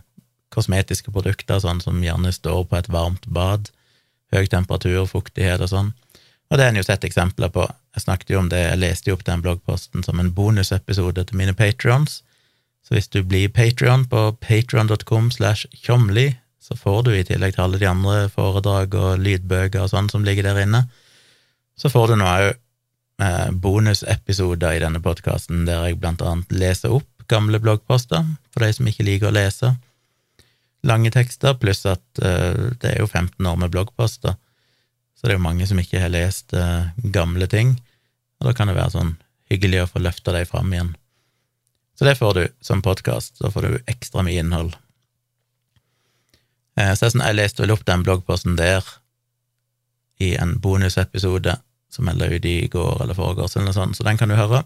[0.55, 3.69] kosmetiske produkter, sånn som gjerne står på et varmt bad,
[4.33, 5.91] høy temperatur, fuktighet og sånn.
[6.51, 7.63] Og det har en jo sett eksempler på.
[7.95, 11.39] Jeg snakket jo om det, jeg leste jo opp den bloggposten som en bonusepisode til
[11.39, 12.19] mine patrions.
[12.83, 17.65] Så hvis du blir patrion på patrion.com slash tjomli, så får du i tillegg til
[17.65, 20.83] alle de andre foredrag og lydbøker og sånn som ligger der inne,
[21.79, 26.93] så får du nå òg eh, bonusepisoder i denne podkasten der jeg blant annet leser
[26.99, 29.71] opp gamle bloggposter for de som ikke liker å lese
[30.87, 34.37] lange tekster, pluss at eh, det er jo 15 år med bloggposter,
[35.21, 37.75] så det er jo mange som ikke har lest eh, gamle ting,
[38.41, 39.11] og da kan det være sånn
[39.53, 40.95] hyggelig å få løfta dem fram igjen.
[41.93, 44.73] Så det får du som podkast, så får du ekstra mye innhold.
[46.73, 48.87] Eh, så jeg, sånn, jeg leste vel opp den bloggposten der
[50.17, 51.53] i en bonusepisode,
[51.93, 54.39] som jeg la ut i går eller foregårs, eller noe sånt, så den kan du
[54.39, 54.63] høre.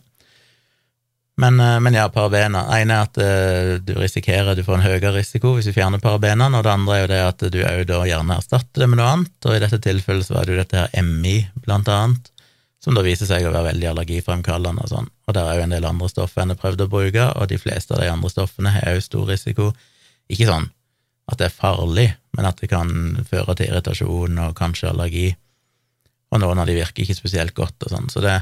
[1.37, 2.67] Men, eh, men ja, parabener.
[2.69, 5.99] Det ene er at uh, du risikerer du får en høyere risiko hvis du fjerner
[6.03, 9.01] parabenene, og det andre er jo det at du òg da gjerne erstatter det med
[9.01, 12.31] noe annet, og i dette tilfellet så var det jo dette her MI, blant annet,
[12.83, 15.11] som da viser seg å være veldig allergifremkallende og sånn.
[15.27, 17.59] Og der er jo en del andre stoffer enn jeg prøvde å bruke, og de
[17.59, 19.71] fleste av de andre stoffene har òg stor risiko.
[20.31, 20.69] Ikke sånn
[21.25, 22.91] at det er farlig, men at det kan
[23.27, 25.31] føre til irritasjon og kanskje allergi.
[26.31, 28.37] Og noen av de virker ikke spesielt godt og sånn, så det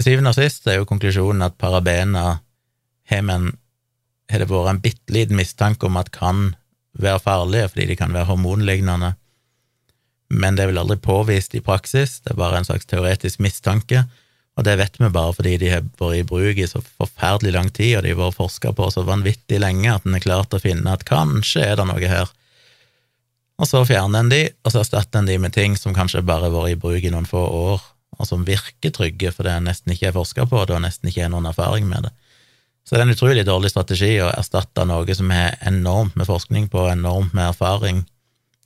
[0.00, 2.38] til syvende og sist er jo konklusjonen at parabener
[3.12, 6.54] har, har det vært en bitte liten mistanke om at kan
[7.00, 9.12] være farlige, fordi de kan være hormonlignende,
[10.30, 14.06] men det er vel aldri påvist i praksis, det er bare en slags teoretisk mistanke,
[14.56, 17.68] og det vet vi bare fordi de har vært i bruk i så forferdelig lang
[17.68, 20.62] tid, og de har vært forska på så vanvittig lenge at en er klart å
[20.62, 22.32] finne at kanskje er det noe her.
[23.60, 26.48] Og så fjerner en de, og så erstatter en de med ting som kanskje bare
[26.48, 29.64] har vært i bruk i noen få år, og som virker trygge, for det er
[29.64, 32.12] nesten ikke jeg forska på, og det er nesten ikke noen erfaring med det.
[32.84, 36.68] Så det er en utrolig dårlig strategi å erstatte noe som er enormt med forskning
[36.72, 38.04] på, enormt med erfaring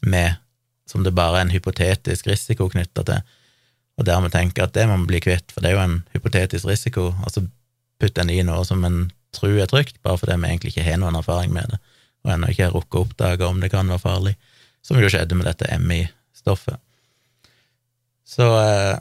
[0.02, 0.40] med,
[0.90, 3.34] som det bare er en hypotetisk risiko knytta til,
[3.94, 6.66] og dermed tenke at det må vi bli kvitt, for det er jo en hypotetisk
[6.66, 7.44] risiko, altså
[8.02, 10.98] putter en i noe som en tror er trygt, bare fordi vi egentlig ikke har
[11.02, 11.80] noen erfaring med det,
[12.24, 14.34] og ennå ikke har rukket å oppdage om det kan være farlig,
[14.84, 16.80] som jo skjedde med dette MI-stoffet.
[18.24, 18.96] Så eh,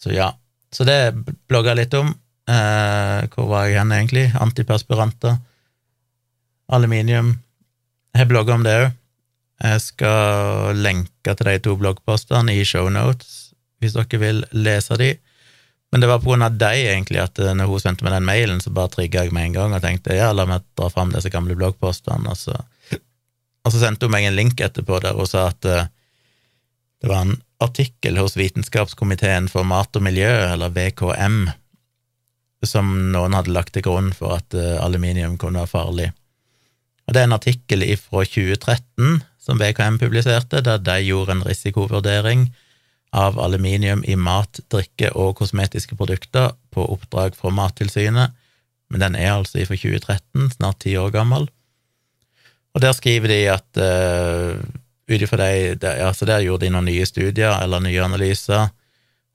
[0.00, 0.30] så ja.
[0.72, 1.14] Så det
[1.48, 2.12] blogga jeg litt om.
[2.50, 4.26] Eh, hvor var jeg hen, egentlig?
[4.38, 5.38] Antiperspiranter.
[6.68, 7.36] Aluminium.
[8.14, 8.94] Jeg har om det òg.
[9.56, 15.14] Jeg skal lenke til de to bloggpostene i shownotes, hvis dere vil lese de.
[15.92, 18.26] Men det var på grunn av deg, egentlig, at eh, når hun sendte meg den
[18.28, 21.14] mailen, så bare trigga jeg med en gang og tenkte ja, la meg dra fram
[21.14, 22.58] disse gamle bloggpostene, og så,
[23.64, 25.86] og så sendte hun meg en link etterpå der hun sa at uh,
[27.00, 31.46] det var en artikkel hos Vitenskapskomiteen for mat og miljø, eller VKM,
[32.66, 36.10] som noen hadde lagt til grunn for at uh, aluminium kunne være farlig.
[37.06, 42.48] Og Det er en artikkel fra 2013 som VKM publiserte, der de gjorde en risikovurdering
[43.14, 48.34] av aluminium i mat, drikke og kosmetiske produkter på oppdrag fra Mattilsynet,
[48.90, 51.46] men den er altså fra 2013, snart ti år gammel.
[52.74, 54.58] Og der skriver de at uh,
[55.06, 58.70] ut ifra de, ja, så Der gjorde de noen nye studier eller nye analyser,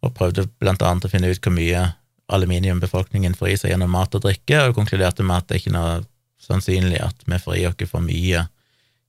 [0.02, 1.84] og prøvde blant annet å finne ut hvor mye
[2.32, 5.62] aluminium befolkningen får i seg gjennom mat og drikke, og konkluderte med at det er
[5.64, 6.02] ikke noe
[6.42, 8.46] sannsynlig at vi får i oss for mye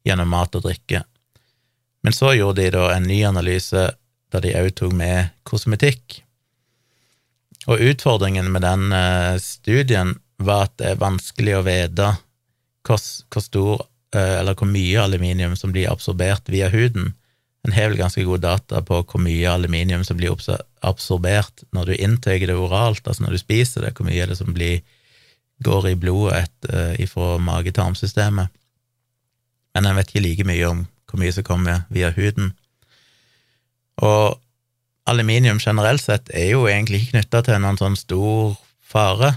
[0.06, 1.02] gjennom mat og drikke.
[2.02, 3.86] Men så gjorde de da en ny analyse
[4.32, 6.22] der de òg tok med kosmetikk.
[7.70, 12.08] Og utfordringen med den eh, studien var at det er vanskelig å vite
[12.82, 12.98] hvor,
[13.44, 13.84] stor
[14.20, 17.12] eller hvor mye aluminium som blir absorbert via huden.
[17.64, 20.34] En har vel ganske gode data på hvor mye aluminium som blir
[20.82, 24.38] absorbert når du inntar det oralt, altså når du spiser det, hvor mye er det
[24.40, 24.82] som blir,
[25.62, 28.50] går i blodet et, uh, fra mage-tarmsystemet.
[29.74, 32.50] Men en vet ikke like mye om hvor mye som kommer via huden.
[34.02, 34.40] Og
[35.06, 39.36] aluminium generelt sett er jo egentlig ikke knytta til noen sånn stor fare.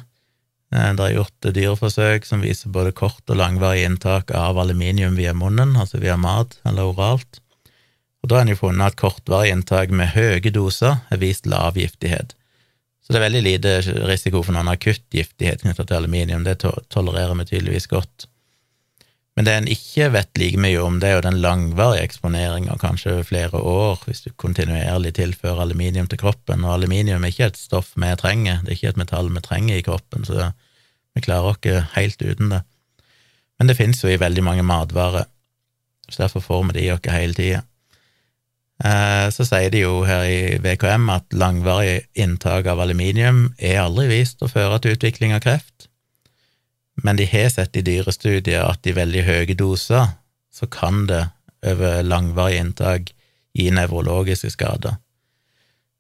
[0.76, 5.34] Eh, det er gjort dyreforsøk som viser både kort og langvarig inntak av aluminium via
[5.38, 7.42] munnen, altså via mat eller oralt.
[8.24, 11.78] Og Da har en jo funnet at kortvarig inntak med høye doser har vist lav
[11.78, 12.34] giftighet.
[13.06, 13.74] Så det er veldig lite
[14.10, 18.26] risiko for noen akutt giftighet knytta til aluminium, det tolererer vi tydeligvis godt.
[19.36, 23.20] Men det en ikke vet like mye om, det er jo den langvarige eksponeringa, kanskje
[23.28, 26.64] flere år, hvis du kontinuerlig tilfører aluminium til kroppen.
[26.64, 29.78] Og aluminium er ikke et stoff vi trenger, det er ikke et metall vi trenger
[29.78, 30.54] i kroppen, så
[31.16, 32.62] vi klarer oss helt uten det.
[33.60, 35.30] Men det finnes jo i veldig mange matvarer,
[36.10, 37.64] så derfor får vi det i oss hele tida.
[38.84, 44.10] Eh, så sier de jo her i VKM at langvarig inntak av aluminium er aldri
[44.12, 45.88] vist å føre til utvikling av kreft
[47.04, 50.14] men de har sett i dyrestudier at i veldig høye doser
[50.54, 51.26] så kan det
[51.66, 53.12] over langvarig inntak
[53.56, 54.98] gi nevrologiske skader.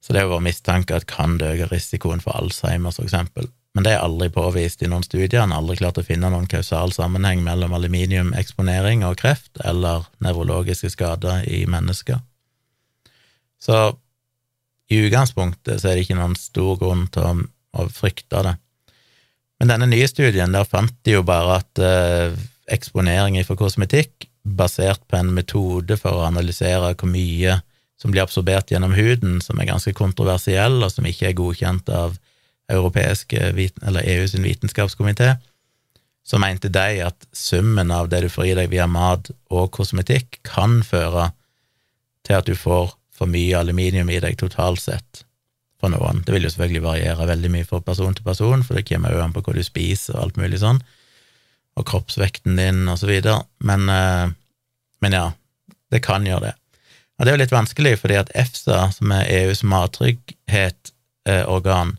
[0.03, 3.49] Så det er vår mistanke at kan det øke risikoen for Alzheimers, for eksempel.
[3.75, 6.47] Men det er aldri påvist i noen studier, en har aldri klart å finne noen
[6.47, 12.21] kausal sammenheng mellom aluminiumeksponering og kreft eller nevrologiske skader i mennesker.
[13.59, 13.81] Så
[14.87, 17.33] i utgangspunktet så er det ikke noen stor grunn til å,
[17.75, 18.55] å frykte det.
[19.59, 22.35] Men denne nye studien, der fant de jo bare at eh,
[22.71, 27.59] eksponering for kosmetikk, basert på en metode for å analysere hvor mye
[27.99, 32.17] som blir absorbert gjennom huden, som er ganske kontroversiell, og som ikke er godkjent av
[32.71, 33.53] europeiske,
[33.85, 35.35] eller EUs vitenskapskomité,
[36.25, 40.39] så mente de at summen av det du får i deg via mat og kosmetikk,
[40.47, 41.29] kan føre
[42.25, 45.21] til at du får for mye aluminium i deg totalt sett.
[45.75, 46.23] for noen.
[46.23, 49.19] Det vil jo selvfølgelig variere veldig mye fra person til person, for det kommer jo
[49.19, 50.79] an på hva du spiser og alt mulig sånn,
[51.75, 54.29] og kroppsvekten din og så videre, men, eh,
[55.03, 55.31] men ja,
[55.91, 56.55] det kan gjøre det.
[57.19, 61.97] Og det er jo litt vanskelig, fordi at EFSA, som er EUs mattrygghetsorgan,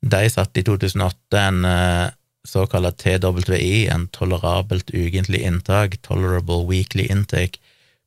[0.00, 2.08] de satte i 2008 en eh,
[2.44, 7.60] såkalt TWI, en tolerabelt ukentlig inntak, tolerable weekly intake,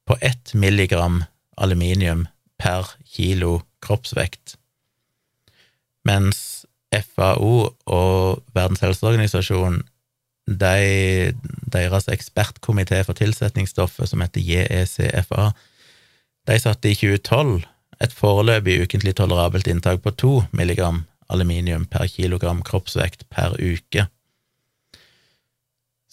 [0.06, 1.24] på ett milligram
[1.56, 2.28] aluminium
[2.58, 4.58] per kilo kroppsvekt,
[6.04, 9.84] mens FAO og Verdens helseorganisasjon,
[10.44, 11.34] de,
[11.72, 15.54] deres ekspertkomité for tilsetningsstoffet, som heter JECFA,
[16.48, 17.64] de satte i 2012
[18.04, 24.08] et foreløpig ukentlig tolerabelt inntak på to milligram aluminium per kilogram kroppsvekt per uke.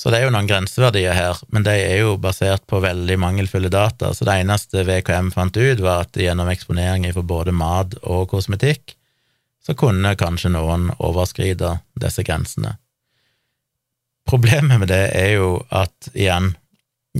[0.00, 3.68] Så det er jo noen grenseverdier her, men de er jo basert på veldig mangelfulle
[3.68, 8.30] data, så det eneste VKM fant ut, var at gjennom eksponering for både mat og
[8.32, 8.94] kosmetikk,
[9.60, 12.78] så kunne kanskje noen overskride disse grensene.
[14.24, 16.54] Problemet med det er jo at, igjen,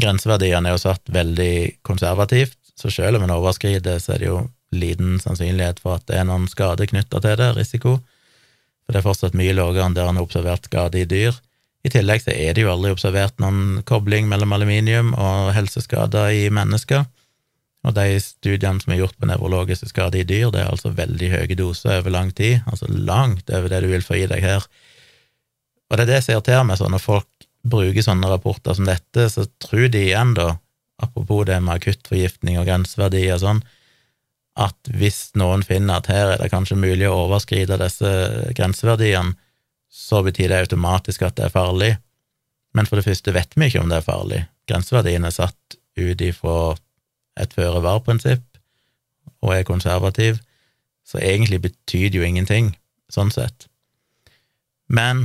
[0.01, 4.41] grenseverdiene er jo satt veldig konservativt, så selv om en overskrider, så er det jo
[4.75, 7.99] liten sannsynlighet for at det er noen skade knytta til det, risiko,
[8.85, 11.37] for det er fortsatt mye lavere enn der en har observert skade i dyr.
[11.87, 16.49] I tillegg så er det jo aldri observert noen kobling mellom aluminium og helseskader i
[16.53, 17.07] mennesker,
[17.81, 21.31] og de studiene som er gjort på nevrologiske skader i dyr, det er altså veldig
[21.33, 24.67] høye doser over lang tid, altså langt over det du vil få i deg her.
[25.89, 29.27] Og det er det som irriterer meg sånn, når folk bruker sånne rapporter som dette,
[29.33, 30.53] så tror de igjen, da,
[31.01, 33.63] apropos det med akuttforgiftning og grenseverdier og sånn,
[34.61, 38.11] at hvis noen finner at her er det kanskje mulig å overskride disse
[38.57, 39.37] grenseverdiene,
[39.91, 41.95] så betyr det automatisk at det er farlig.
[42.77, 44.45] Men for det første vet vi ikke om det er farlig.
[44.71, 46.77] Grenseverdien er satt ut ifra
[47.41, 48.45] et føre-var-prinsipp
[49.41, 50.39] og er konservativ,
[51.07, 52.75] så egentlig betyr det jo ingenting,
[53.11, 53.67] sånn sett.
[54.93, 55.25] Men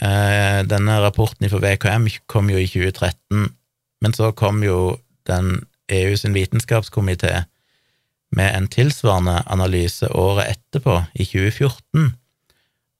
[0.00, 3.52] eh, denne rapporten fra VKM kom jo i 2013,
[4.02, 4.96] men så kom jo
[5.28, 7.44] den EU sin vitenskapskomité
[8.34, 12.12] med en tilsvarende analyse året etterpå, i 2014,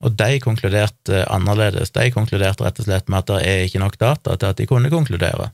[0.05, 1.93] og de konkluderte annerledes.
[1.95, 4.67] De konkluderte rett og slett med at det er ikke nok data til at de
[4.69, 5.51] kunne konkludere.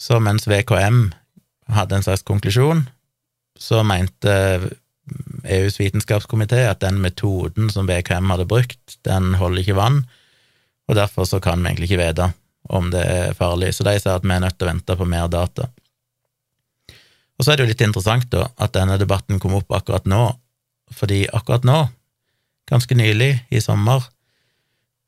[0.00, 1.06] Så mens VKM
[1.74, 2.82] hadde en slags konklusjon,
[3.54, 4.34] så mente
[5.44, 10.02] EUs vitenskapskomité at den metoden som VKM hadde brukt, den holder ikke vann,
[10.88, 12.32] og derfor så kan vi egentlig ikke vite
[12.72, 15.08] om det er farlig, så de sa at vi er nødt til å vente på
[15.08, 15.68] mer data.
[17.38, 20.22] Og så er det jo litt interessant, da, at denne debatten kom opp akkurat nå,
[20.94, 21.78] fordi akkurat nå,
[22.70, 24.06] ganske nylig, i sommer,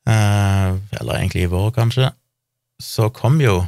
[0.09, 2.11] eh, eller egentlig i vår, kanskje,
[2.83, 3.61] så kom jo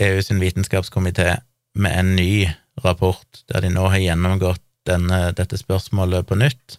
[0.00, 1.34] EU sin vitenskapskomité
[1.76, 2.46] med en ny
[2.84, 6.78] rapport der de nå har gjennomgått denne, dette spørsmålet på nytt.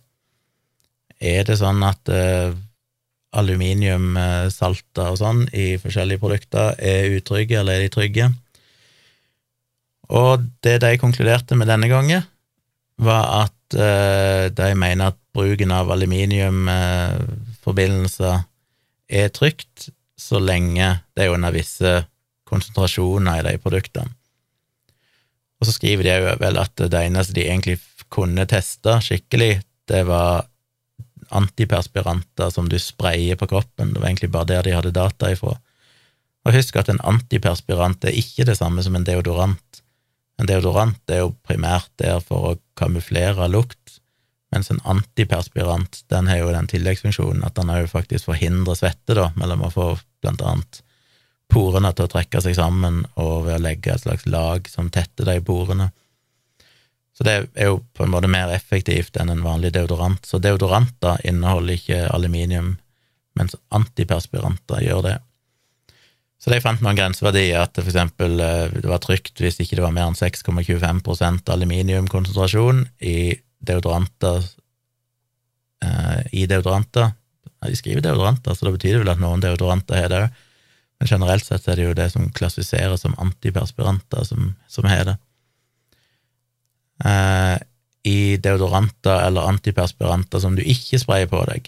[1.18, 2.54] Er det sånn at uh,
[3.38, 8.30] aluminiumsalter og sånn i forskjellige produkter er utrygge, eller er de trygge?
[10.08, 12.22] Og det de konkluderte med denne gangen,
[12.98, 18.44] var at uh, de mener at bruken av aluminiumforbindelser uh,
[19.08, 22.06] er trygt så lenge det er under visse
[22.48, 24.18] konsentrasjoner i de produktene.
[25.58, 27.80] Og så skriver de jo vel at det eneste de egentlig
[28.14, 30.46] kunne teste skikkelig, det var
[31.36, 33.94] antiperspiranter som du sprayer på kroppen.
[33.94, 35.58] Det var egentlig bare der de hadde data ifra.
[36.48, 39.82] Og husk at en antiperspirant er ikke det samme som en deodorant.
[40.38, 44.00] En deodorant er jo primært der for å kamuflere lukt,
[44.54, 49.32] mens en antiperspirant den har jo den tilleggsfunksjonen at den jo faktisk forhindrer svette, da,
[49.36, 49.88] mellom å få
[50.24, 50.82] blant annet
[51.52, 55.28] porene til å trekke seg sammen og ved å legge et slags lag som tetter
[55.28, 55.90] de porene.
[57.18, 60.22] Så det er jo på en måte mer effektivt enn en vanlig deodorant.
[60.28, 62.76] Så deodoranter inneholder ikke aluminium,
[63.38, 65.16] mens antiperspiranter gjør det.
[66.48, 69.84] Så de fant noen grenseverdier, at det eksempel eh, det var trygt hvis ikke det
[69.84, 73.36] var mer enn 6,25% aluminiumkonsentrasjon i
[73.68, 74.46] deodoranter
[75.84, 77.12] eh, i deodoranter.
[77.68, 80.40] De skriver deodoranter, så det betyr vel at noen deodoranter har det òg.
[80.98, 85.18] Men generelt sett er det jo det som klassifiseres som antiperspiranter, som, som har det
[87.04, 87.58] eh,
[88.08, 91.68] i deodoranter eller antiperspiranter som du ikke sprayer på deg.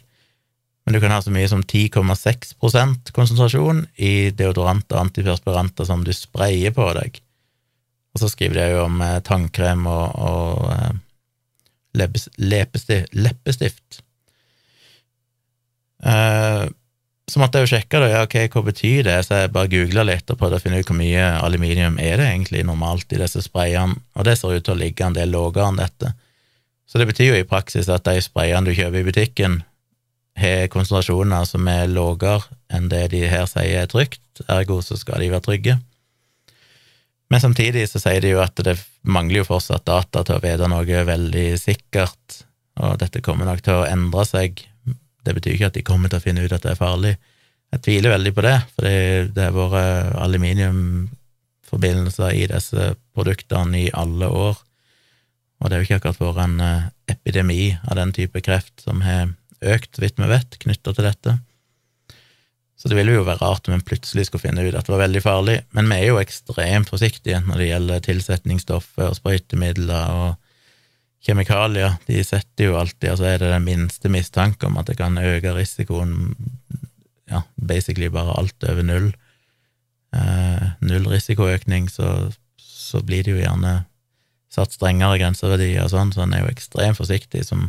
[0.90, 6.10] Men du kan ha så mye som 10,6% konsentrasjon i deodorant og antiperspiranter som du
[6.18, 7.20] sprayer på deg.
[8.10, 10.98] Og så skriver de jo om eh, tannkrem og, og eh,
[12.02, 13.14] leppestift.
[13.14, 14.02] leppestift.
[16.02, 16.66] Eh,
[17.30, 20.10] så måtte jeg jo sjekke det, ja, ok, hva betyr det, så jeg bare googla
[20.10, 23.46] litt og prøvde å finne ut hvor mye aluminium er det egentlig normalt i disse
[23.46, 26.16] sprayene, og det ser ut til å ligge en del lavere enn dette.
[26.90, 29.62] Så det betyr jo i praksis at de sprayene du kjøper i butikken,
[30.40, 32.42] har konsentrasjoner som er lavere
[32.74, 35.76] enn det de her sier er trygt, ergo så skal de være trygge.
[37.30, 38.76] Men samtidig så sier de jo at det
[39.06, 42.26] mangler jo fortsatt data til å vite noe veldig sikkert,
[42.80, 44.52] og dette kommer nok til å endre seg.
[45.26, 47.14] Det betyr ikke at de kommer til å finne ut at det er farlig.
[47.70, 48.84] Jeg tviler veldig på det, for
[49.36, 52.82] det har vært aluminiumforbindelser i disse
[53.14, 54.56] produktene i alle år,
[55.60, 59.02] og det har jo ikke akkurat vært en eh, epidemi av den type kreft som
[59.04, 59.28] har
[59.62, 61.38] økt, så vidt vi vet, knytta til dette.
[62.80, 65.04] Så det ville jo være rart om en plutselig skulle finne ut at det var
[65.04, 70.30] veldig farlig, men vi er jo ekstremt forsiktige når det gjelder tilsetningsstoffer og sprøytemidler og
[71.28, 71.98] kjemikalier.
[72.08, 75.52] De setter jo alltid, altså er det den minste mistanke om at det kan øke
[75.58, 76.14] risikoen,
[77.28, 79.12] ja, basically bare alt over null,
[80.16, 82.32] eh, null risikoøkning, så,
[82.64, 83.82] så blir det jo gjerne
[84.50, 87.68] satt strengere grenseverdier og sånn, så en er jo ekstremt forsiktig som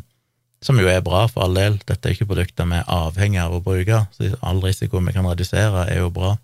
[0.64, 1.78] som jo er bra for all del.
[1.88, 5.28] Dette er ikke produkter vi er avhengig av å bruke, så all risiko vi kan
[5.28, 6.34] redusere, er jo bra.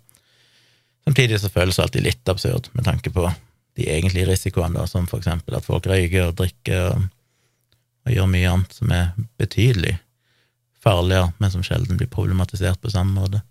[1.07, 3.29] Samtidig så føles det alltid litt absurd med tanke på
[3.77, 7.05] de egentlige risikoene, da, som for eksempel at folk røyker og drikker og,
[8.07, 9.97] gjør mye annet som er betydelig
[10.79, 13.41] farligere, men som sjelden blir problematisert på samme måte.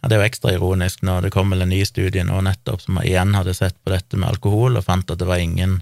[0.00, 2.98] Ja, det er jo ekstra ironisk når det kom en ny studie nå nettopp som
[3.00, 5.78] igjen hadde sett på dette med alkohol og fant at det var ingen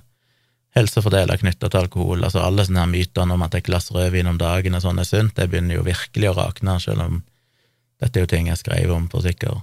[0.76, 2.24] helsefordeler knytta til alkohol.
[2.24, 5.08] Altså alle sånne her mytene om at et glass rødvin om dagen og sånn er
[5.08, 7.20] sunt, det begynner jo virkelig å rakne, selv om
[8.02, 9.62] dette er jo ting jeg skrev om for sikkert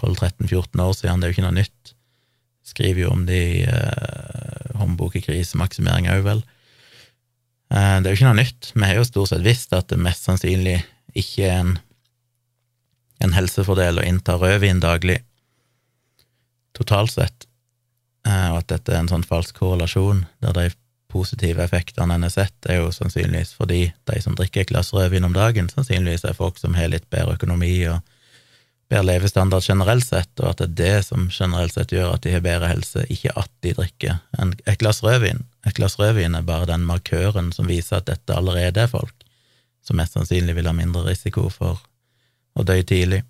[0.00, 1.94] 12-13-14 år siden, det er jo ikke noe nytt.
[2.66, 6.42] Skriver jo om det i eh, håndbok i krisemaksimering òg, vel.
[7.72, 8.70] Eh, det er jo ikke noe nytt.
[8.74, 10.78] Vi har jo stort sett visst at det mest sannsynlig
[11.18, 11.72] ikke er en,
[13.22, 15.20] en helsefordel å innta rødvin daglig,
[16.78, 17.48] totalt sett.
[18.28, 20.68] Eh, og at dette er en sånn falsk korrelasjon, der de
[21.12, 25.26] positive effektene en har sett, er jo sannsynligvis fordi de som drikker et glass rødvin
[25.28, 28.00] om dagen, sannsynligvis er folk som har litt bedre økonomi og
[28.92, 32.32] bedre levestandard generelt sett, og at det er det som generelt sett gjør at de
[32.34, 35.44] har bedre helse, ikke at de drikker et glass rødvin.
[35.66, 39.16] Et glass rødvin er bare den markøren som viser at dette allerede er folk
[39.82, 41.80] som mest sannsynlig vil ha mindre risiko for
[42.54, 43.22] å dø tidlig.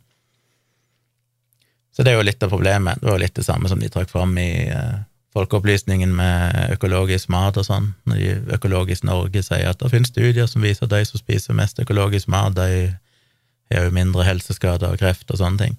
[1.92, 3.00] Så det er jo litt av problemet.
[3.00, 5.02] Det var jo litt det samme som de trakk fram i uh,
[5.36, 7.92] folkeopplysningen med økologisk mat og sånn.
[8.08, 11.80] Når Økologisk Norge sier at det finnes studier som viser at de som spiser mest
[11.80, 12.92] økologisk mat, de
[13.72, 15.78] har jo mindre helseskader og kreft og sånne ting.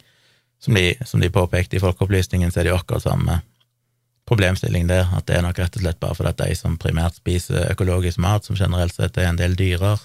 [0.63, 3.41] Som de, som de påpekte i folkeopplysningen, så er det jo akkurat samme
[4.30, 7.17] problemstilling der, at det er nok rett og slett bare fordi at de som primært
[7.19, 9.97] spiser økologisk mat, som generelt sett er en del dyrere,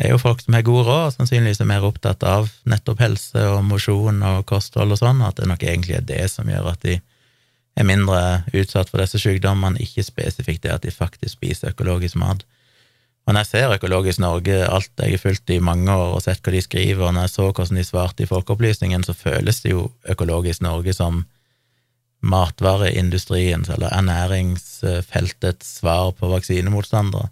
[0.00, 3.64] er jo folk som har god råd, sannsynligvis er mer opptatt av nettopp helse og
[3.68, 7.00] mosjon og kosthold og sånn, at det nok egentlig er det som gjør at de
[7.78, 12.44] er mindre utsatt for disse sykdommene, ikke spesifikt det at de faktisk spiser økologisk mat.
[13.28, 16.40] Og når jeg ser Økologisk Norge, alt jeg har fulgt i mange år og sett
[16.42, 19.74] hva de skriver, og når jeg så hvordan de svarte i Folkeopplysningen, så føles det
[19.74, 21.20] jo Økologisk Norge som
[22.20, 27.30] matvareindustriens eller ernæringsfeltets svar på vaksinemotstandere.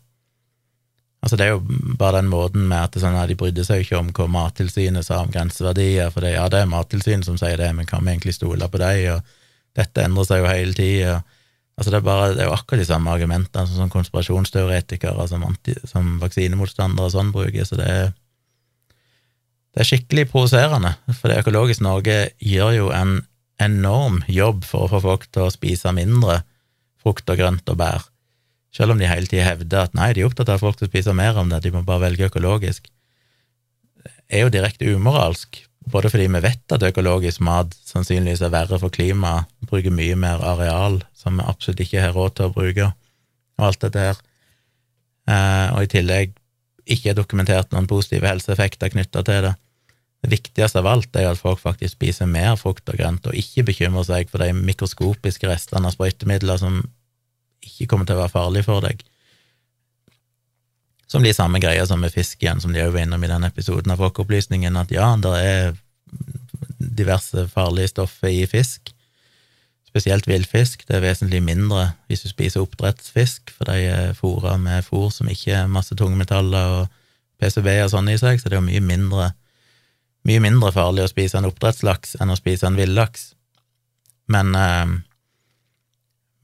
[1.18, 4.12] Altså Det er jo bare den måten med at sånn de brydde seg ikke om
[4.14, 7.88] hva Mattilsynet sa om grenseverdier, for det, ja, det er Mattilsynet som sier det, men
[7.90, 9.16] kan vi egentlig stole på dem?
[9.16, 11.16] Og dette endrer seg jo hele tida.
[11.78, 15.74] Altså det, er det er jo akkurat de samme argumentene som, som konspirasjonsteoretikere, som, anti,
[15.87, 18.12] som vaksinemotstandere og sånn bruker, så det er,
[19.74, 23.18] det er skikkelig provoserende, for det Økologisk Norge gjør jo en
[23.62, 26.40] enorm jobb for å få folk til å spise mindre
[27.02, 28.07] frukt og grønt og bær
[28.74, 30.90] selv om de hele tida hevder at nei, de er opptatt av at folk skal
[30.90, 32.88] spise mer om det, de må bare velge økologisk,
[34.28, 38.92] er jo direkte umoralsk, både fordi vi vet at økologisk mat sannsynligvis er verre for
[38.92, 42.90] klimaet, bruker mye mer areal som vi absolutt ikke har råd til å bruke,
[43.59, 44.20] og alt dette her,
[45.33, 46.37] eh, og i tillegg
[46.88, 49.54] ikke er dokumentert noen positive helseeffekter knytta til det.
[50.24, 53.66] Det viktigste av alt er at folk faktisk spiser mer frukt og grønt, og ikke
[53.68, 56.80] bekymrer seg for de mikroskopiske restene av sprøytemidler som
[57.64, 59.02] ikke kommer til å være farlig for deg.
[61.09, 63.46] Som de samme greia som med fisk igjen, som de òg var innom i den
[63.48, 65.76] episoden av Folkeopplysningen, at ja, det er
[66.78, 68.92] diverse farlige stoffer i fisk,
[69.88, 70.84] spesielt villfisk.
[70.88, 75.30] Det er vesentlig mindre hvis du spiser oppdrettsfisk, for de er fôra med fôr som
[75.32, 76.94] ikke er masse tungmetaller og
[77.40, 79.32] PCB og sånn i seg, så det er jo mye mindre,
[80.28, 83.30] mye mindre farlig å spise en oppdrettslaks enn å spise en villaks.
[84.28, 84.96] Men eh,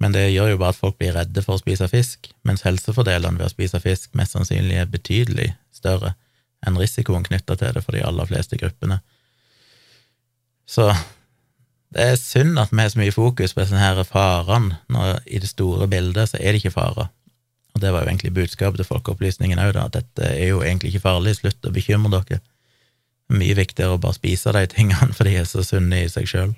[0.04, 3.40] men det gjør jo bare at folk blir redde for å spise fisk, mens helsefordelene
[3.40, 6.10] ved å spise fisk mest sannsynlig er betydelig større
[6.64, 8.98] enn risikoen knytta til det for de aller fleste gruppene.
[10.68, 10.90] Så
[11.96, 15.40] det er synd at vi har så mye fokus på disse her farene, når i
[15.40, 17.08] det store bildet så er det ikke farer.
[17.72, 21.06] Og det var jo egentlig budskapet til Folkeopplysningen òg, at dette er jo egentlig ikke
[21.06, 22.42] farlig, slutt å bekymre dere.
[23.32, 26.28] Er mye viktigere å bare spise de tingene, for de er så sunne i seg
[26.28, 26.52] sjøl.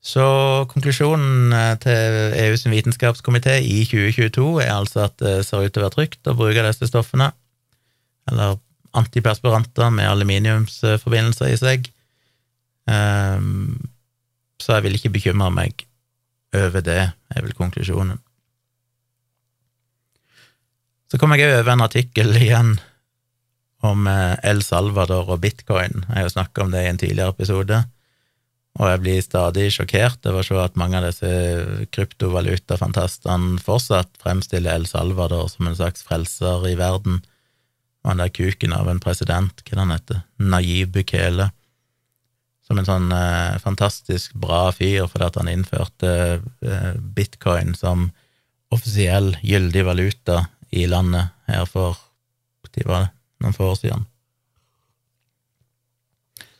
[0.00, 0.24] Så
[0.70, 5.88] konklusjonen eh, til EUs vitenskapskomité i 2022 er altså at det ser ut til å
[5.88, 7.30] være trygt å bruke disse stoffene,
[8.30, 8.56] eller
[8.96, 11.90] antiperspiranter med aluminiumsforbindelser i seg.
[12.90, 13.76] Um,
[14.60, 15.84] så jeg vil ikke bekymre meg
[16.56, 18.18] over det, er vel konklusjonen.
[21.10, 22.76] Så kom jeg over en artikkel igjen
[23.86, 26.04] om eh, El Salvador og bitcoin.
[26.06, 27.80] Jeg har jo snakka om det i en tidligere episode,
[28.78, 31.30] og jeg blir stadig sjokkert over å se at mange av disse
[31.94, 37.18] kryptovalutafantastene fortsatt fremstiller El Salvador som en slags frelser i verden,
[38.04, 41.50] og han der kuken av en president, hva han heter, Nayib Bukele,
[42.64, 48.12] som en sånn eh, fantastisk bra fyr fordi at han innførte eh, bitcoin som
[48.70, 51.98] offisiell gyldig valuta i landet her for
[52.70, 53.10] når var det?
[53.40, 54.04] Noen få år siden.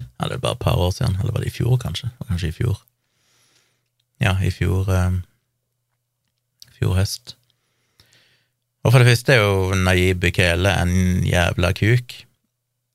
[0.00, 2.10] Ja, det er bare et par år siden, eller var det i fjor, kanskje?
[2.28, 2.80] Kanskje i fjor.
[4.20, 5.20] Ja, i fjor eh,
[6.80, 7.36] fjor høst.
[8.84, 12.14] Og for det første er jo Nayib Bukele en jævla kuk.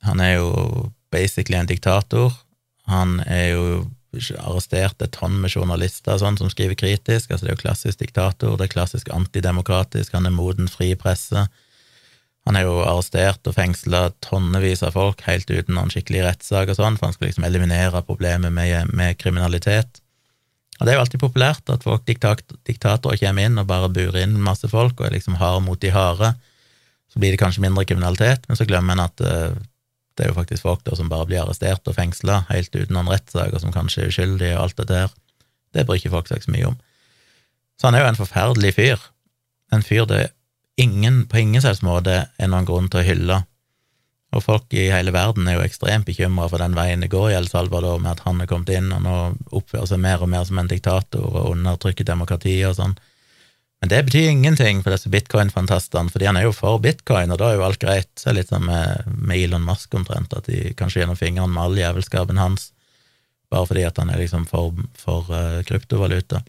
[0.06, 2.34] Han er jo basically en diktator.
[2.90, 3.68] Han er jo
[4.40, 7.30] arrestert et tonn med journalister sånn, som skriver kritisk.
[7.30, 11.48] altså Det er jo klassisk diktator, det er klassisk antidemokratisk, han er moden fri presse.
[12.46, 16.78] Han er jo arrestert og fengsla tonnevis av folk helt uten noen skikkelig rettssak og
[16.78, 20.02] sånn, for han skal liksom eliminere problemet med, med, kriminalitet.
[20.78, 24.22] Og det er jo alltid populært at folk, diktat, diktatorer kommer inn og bare burer
[24.26, 26.36] inn masse folk og er liksom hard mot de harde.
[27.10, 29.56] Så blir det kanskje mindre kriminalitet, men så glemmer en at uh,
[30.16, 33.10] det er jo faktisk folk der som bare blir arrestert og fengsla helt uten noen
[33.10, 35.16] rettssak, og som kanskje er uskyldige og alt det der.
[35.74, 36.78] Det bryr ikke folk seg så mye om.
[37.80, 39.02] Så han er jo en forferdelig fyr.
[39.74, 40.28] En fyr det
[40.82, 43.42] ingen, på ingen selvs måte er noen grunn til å hylle.
[44.36, 47.36] Og folk i hele verden er jo ekstremt bekymra for den veien det går i
[47.38, 49.18] El Salvador, med at han er kommet inn og nå
[49.56, 52.98] oppfører seg mer og mer som en diktator og undertrykker demokratiet og sånn.
[53.84, 57.52] Men det betyr ingenting for disse bitcoin-fantastene, fordi han er jo for bitcoin, og da
[57.52, 58.10] er jo alt greit.
[58.18, 61.80] Så litt sånn med, med Elon Musk omtrent, at de kanskje gjennom fingrene med all
[61.80, 62.72] jævelskapen hans,
[63.52, 66.42] bare fordi at han er liksom for, for uh, kryptovaluta.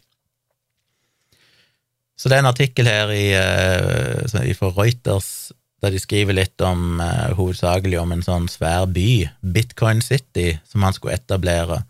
[2.17, 5.53] Så det er en artikkel her i, uh, fra Reuters
[5.85, 10.87] der de skriver litt om, uh, hovedsakelig om en sånn svær by, Bitcoin City, som
[10.87, 11.83] han skulle etablere,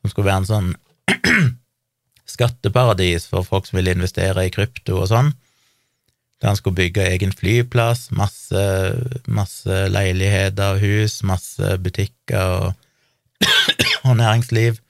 [0.00, 0.70] som skulle være en sånn
[2.34, 5.32] skatteparadis for folk som ville investere i krypto og sånn.
[6.42, 8.62] Der han skulle bygge egen flyplass, masse,
[9.30, 12.72] masse leiligheter og hus, masse butikker og,
[14.08, 14.80] og næringsliv.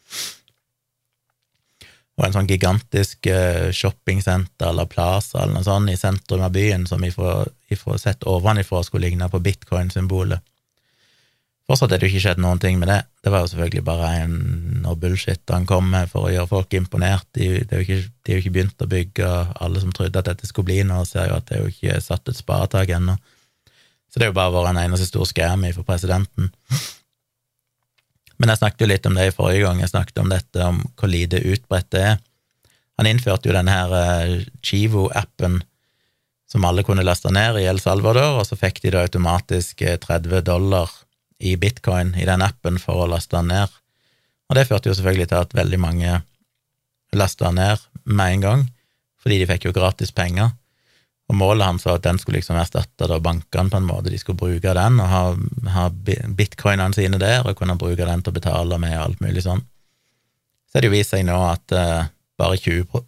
[2.20, 6.84] Og en sånn gigantisk uh, shoppingsenter eller plaza eller noe sånt i sentrum av byen
[6.86, 7.42] som ifra,
[7.72, 10.44] ifra sett ovenifra skulle ligne på bitcoin-symbolet.
[11.68, 12.98] Fortsatt er det jo ikke skjedd noen ting med det.
[13.22, 14.32] Det var jo selvfølgelig bare en
[14.88, 17.28] og bullshit han kom med for å gjøre folk imponert.
[17.38, 19.28] De, de, er ikke, de, er jo ikke, begynt å bygge,
[19.62, 22.00] alle som trodde at dette skulle bli noe, ser jo at det er jo ikke
[22.02, 23.14] satt et spadetak ennå.
[24.10, 26.50] Så det er jo bare vært en eneste stor scam for presidenten.
[28.42, 30.80] Men jeg snakket jo litt om det i forrige gang, jeg snakket om dette, om
[30.98, 32.16] hvor lite utbredt det er.
[32.98, 34.32] Han innførte jo denne her eh,
[34.66, 35.60] Chivo-appen
[36.50, 40.34] som alle kunne laste ned i El Salvador, og så fikk de da automatisk 30
[40.36, 40.90] eh, dollar
[41.38, 43.78] i bitcoin i den appen for å laste den ned.
[44.50, 46.18] Og det førte jo selvfølgelig til at veldig mange
[47.14, 48.66] lasta ned med en gang,
[49.22, 50.50] fordi de fikk jo gratis penger.
[51.32, 54.10] Og målet hans var at den skulle liksom erstatte bankene på en måte.
[54.12, 55.22] De skulle bruke den og ha,
[55.72, 55.86] ha
[56.36, 59.64] bitcoinene sine der og kunne bruke den til å betale med alt mulig sånn.
[60.68, 62.04] Så har det jo vist seg nå at uh,
[62.40, 63.04] bare 20,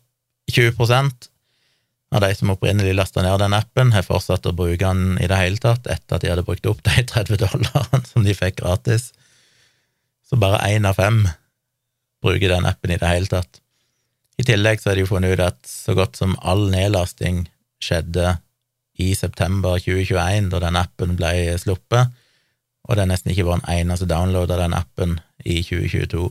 [0.56, 1.28] 20
[2.14, 5.38] av de som opprinnelig lasta ned den appen, har fortsatt å bruke den i det
[5.40, 9.10] hele tatt etter at de hadde brukt opp de 30 dollarene som de fikk gratis.
[10.24, 11.26] Så bare én av fem
[12.24, 13.60] bruker den appen i det hele tatt.
[14.40, 17.44] I tillegg så har de jo funnet ut at så godt som all nedlasting
[17.84, 18.36] skjedde
[19.02, 22.14] i september 2021, da den appen ble sluppet,
[22.84, 26.28] og det er nesten ikke vært en eneste download av den appen i 2022.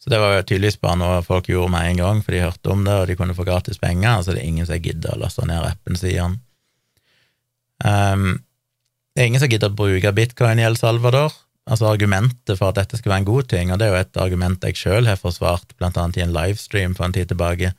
[0.00, 2.72] Så det var jo tydeligvis bare noe folk gjorde med en gang, for de hørte
[2.72, 5.20] om det, og de kunne få gratis penger, altså det er ingen som gidder å
[5.20, 6.38] laste ned appen, sier han.
[7.84, 8.30] Um,
[9.12, 11.34] det er ingen som gidder å bruke bitcoin i El Salvador.
[11.70, 14.20] Altså Argumentet for at dette skal være en god ting, og det er jo et
[14.22, 17.74] argument jeg sjøl har forsvart, blant annet i en livestream for en tid tilbake,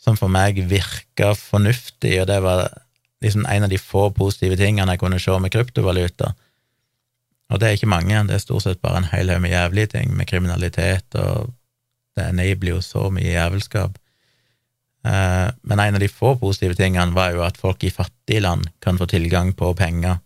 [0.00, 2.68] som for meg virka fornuftig, og det var
[3.24, 6.34] liksom en av de få positive tingene jeg kunne se med kryptovaluta
[7.52, 9.92] og det er ikke mange, det er stort sett bare en hel haug med jævlige
[9.94, 11.52] ting, med kriminalitet, og
[12.18, 13.98] det enabler jo så mye jævelskap.
[15.06, 18.66] Eh, men en av de få positive tingene var jo at folk i fattige land
[18.82, 20.18] kan få tilgang på penger.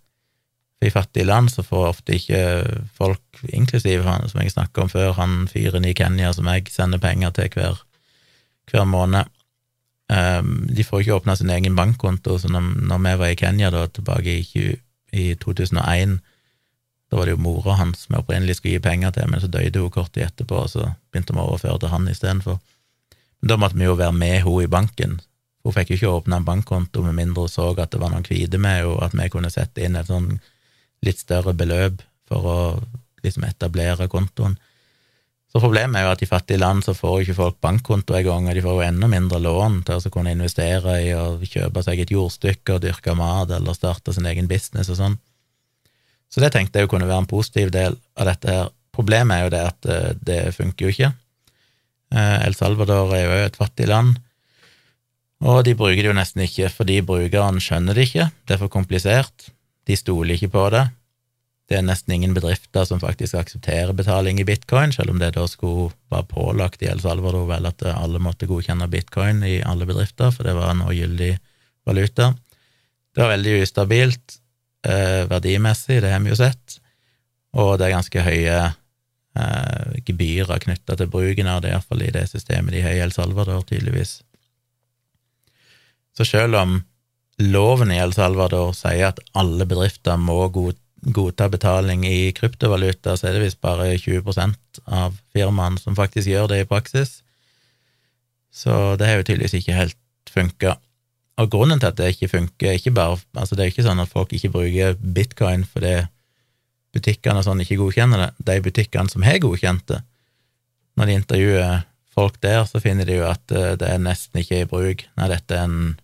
[0.80, 2.40] For i fattige land så får ofte ikke
[2.96, 7.02] folk, inklusiv han som jeg snakka om før, han fyren i Kenya som jeg sender
[7.02, 7.84] penger til hver,
[8.70, 9.28] hver måned,
[10.10, 12.38] de får ikke åpna sin egen bankkonto.
[12.38, 14.66] Så når, når, vi var i Kenya da, tilbake i,
[15.12, 16.18] i 2001,
[17.10, 19.82] da var det jo mora hans vi opprinnelig skulle gi penger til, men så døde
[19.82, 22.60] hun kort tid etterpå, og så begynte vi å overføre til han istedenfor.
[23.40, 25.18] Da måtte vi jo være med henne i banken.
[25.64, 28.26] Hun fikk jo ikke åpne en bankkonto med mindre hun så at det var noen
[28.26, 30.32] hvite med henne, og at vi kunne sette inn et sånn
[31.06, 32.58] litt større beløp for å
[33.24, 34.58] liksom etablere kontoen.
[35.50, 38.54] Så problemet er jo at i fattige land så får ikke folk bankkonto engang, og
[38.54, 42.12] de får jo enda mindre lån til å kunne investere i å kjøpe seg et
[42.14, 45.18] jordstykke og dyrke mat eller starte sin egen business og sånn.
[46.30, 48.70] Så det tenkte jeg jo kunne være en positiv del av dette her.
[48.94, 51.10] Problemet er jo det at eh, det funker jo ikke.
[52.14, 54.20] Eh, El Salvador er jo et fattig land,
[55.40, 58.70] og de bruker det jo nesten ikke fordi brukeren skjønner det ikke, det er for
[58.70, 59.50] komplisert,
[59.88, 60.84] de stoler ikke på det.
[61.70, 65.44] Det er nesten ingen bedrifter som faktisk aksepterer betaling i bitcoin, selv om det da
[65.46, 70.32] skulle være pålagt i El Salvador vel at alle måtte godkjenne bitcoin i alle bedrifter,
[70.34, 71.36] for det var nå gyldig
[71.86, 72.32] valuta.
[73.14, 74.40] Det var veldig ustabilt
[74.82, 76.80] eh, verdimessig, det har vi jo sett,
[77.54, 82.26] og det er ganske høye eh, gebyrer knytta til bruken av det, iallfall i det
[82.34, 84.24] systemet de har i El Salvador, tydeligvis.
[86.18, 86.80] Så selv om
[87.38, 93.36] loven i El Salvador sier at alle bedrifter må godta betaling i kryptovaluta, så er
[93.36, 97.22] det visst bare 20% av firmaene som faktisk gjør det i praksis.
[98.52, 99.96] Så det har jo tydeligvis ikke helt
[100.30, 100.76] funka.
[101.40, 104.02] Og grunnen til at det ikke funker, er ikke bare Altså, det er ikke sånn
[104.02, 106.02] at folk ikke bruker bitcoin fordi
[106.94, 108.30] butikkene sånn ikke godkjenner det.
[108.50, 110.00] De butikkene som har godkjent det,
[110.98, 111.82] når de intervjuer
[112.12, 115.06] folk der, så finner de jo at eh, det er nesten ikke i bruk.
[115.16, 115.94] Nei, dette er en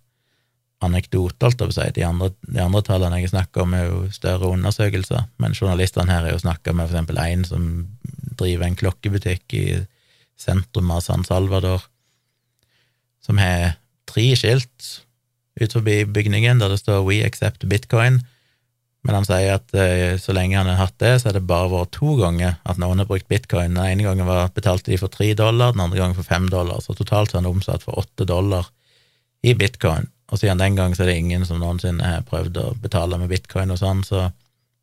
[0.85, 1.87] anekdote, alt jeg si.
[1.97, 6.27] De andre, de andre tallene jeg snakker om, er jo større undersøkelser, men journalistene her
[6.27, 7.67] har jo snakka med eksempel en som
[8.37, 9.67] driver en klokkebutikk i
[10.37, 11.87] sentrum av San Salvador,
[13.25, 14.93] som har tre skilt
[15.57, 18.21] ut forbi bygningen der det står We accept bitcoin,
[19.07, 21.71] men han sier at eh, så lenge han har hatt det, så er det bare
[21.71, 23.77] vært to ganger at noen har brukt bitcoin.
[23.79, 26.83] Den ene gangen var betalte de for tre dollar, den andre gangen for fem dollar,
[26.83, 28.67] så totalt har han omsatt for åtte dollar
[29.47, 30.11] i bitcoin.
[30.33, 33.31] Og siden den gang så er det ingen som noensinne har prøvd å betale med
[33.31, 34.29] bitcoin og sånn, så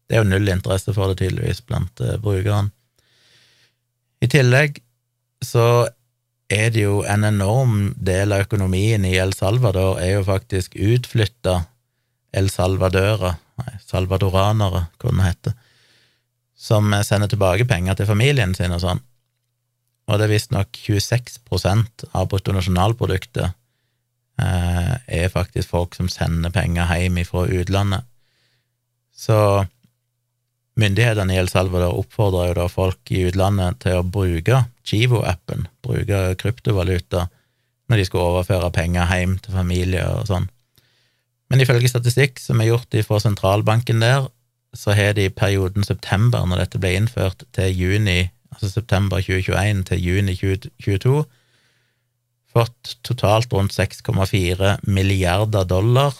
[0.07, 2.71] det er jo null interesse for det tydeligvis blant uh, brukerne.
[4.23, 4.79] I tillegg
[5.43, 5.89] så
[6.53, 11.63] er det jo en enorm del av økonomien i El Salvador er jo faktisk utflytta
[12.33, 15.57] El Salvadora, nei, salvadoranere, hva det heter,
[16.55, 19.01] som sender tilbake penger til familien sin og sånn.
[20.07, 23.53] Og det er visstnok 26% av bruttonasjonalproduktet eh,
[24.37, 28.07] er faktisk folk som sender penger hjem fra utlandet.
[29.13, 29.65] Så
[30.79, 36.33] myndighetene i El Salvador oppfordrer jo da folk i utlandet til å bruke Chivo-appen, bruke
[36.41, 37.27] kryptovaluta,
[37.87, 40.49] når de skal overføre penger hjem til familie og sånn.
[41.51, 44.25] Men ifølge statistikk som er gjort fra sentralbanken der,
[44.73, 49.83] så har de i perioden september, når dette ble innført, til juni, altså september 2021
[49.91, 51.19] til juni 2022,
[52.53, 56.13] fått totalt rundt 6,4 milliarder dollar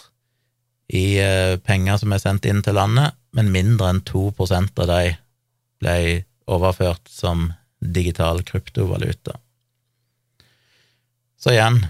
[0.88, 5.14] i eh, penger som er sendt inn til landet, men mindre enn 2% av de
[5.82, 5.96] ble
[6.50, 9.38] overført som digital kryptovaluta.
[11.40, 11.82] Så igjen,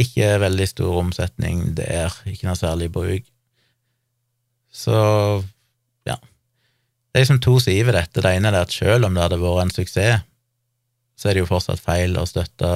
[0.00, 3.26] ikke veldig stor omsetning der, ikke noe særlig bruk.
[4.72, 4.96] Så
[6.08, 6.16] ja.
[6.16, 8.22] Det er liksom to sider ved dette.
[8.22, 10.24] Det ene er at selv om det hadde vært en suksess,
[11.20, 12.70] så er det jo fortsatt feil å støtte,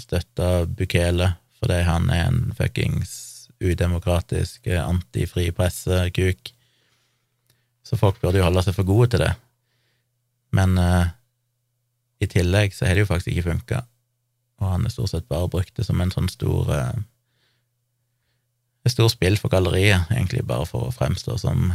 [0.00, 3.12] støtte Bukele, fordi han er en fuckings
[3.60, 6.52] udemokratisk, antifri presse-kuk.
[7.86, 9.34] Så folk burde jo holde seg for gode til det.
[10.56, 11.12] Men uh,
[12.20, 13.84] i tillegg så har det jo faktisk ikke funka
[14.60, 16.96] og han er stort sett bare brukt det som en sånn stor uh,
[18.86, 21.72] et stort spill for galleriet, egentlig bare for å fremstå som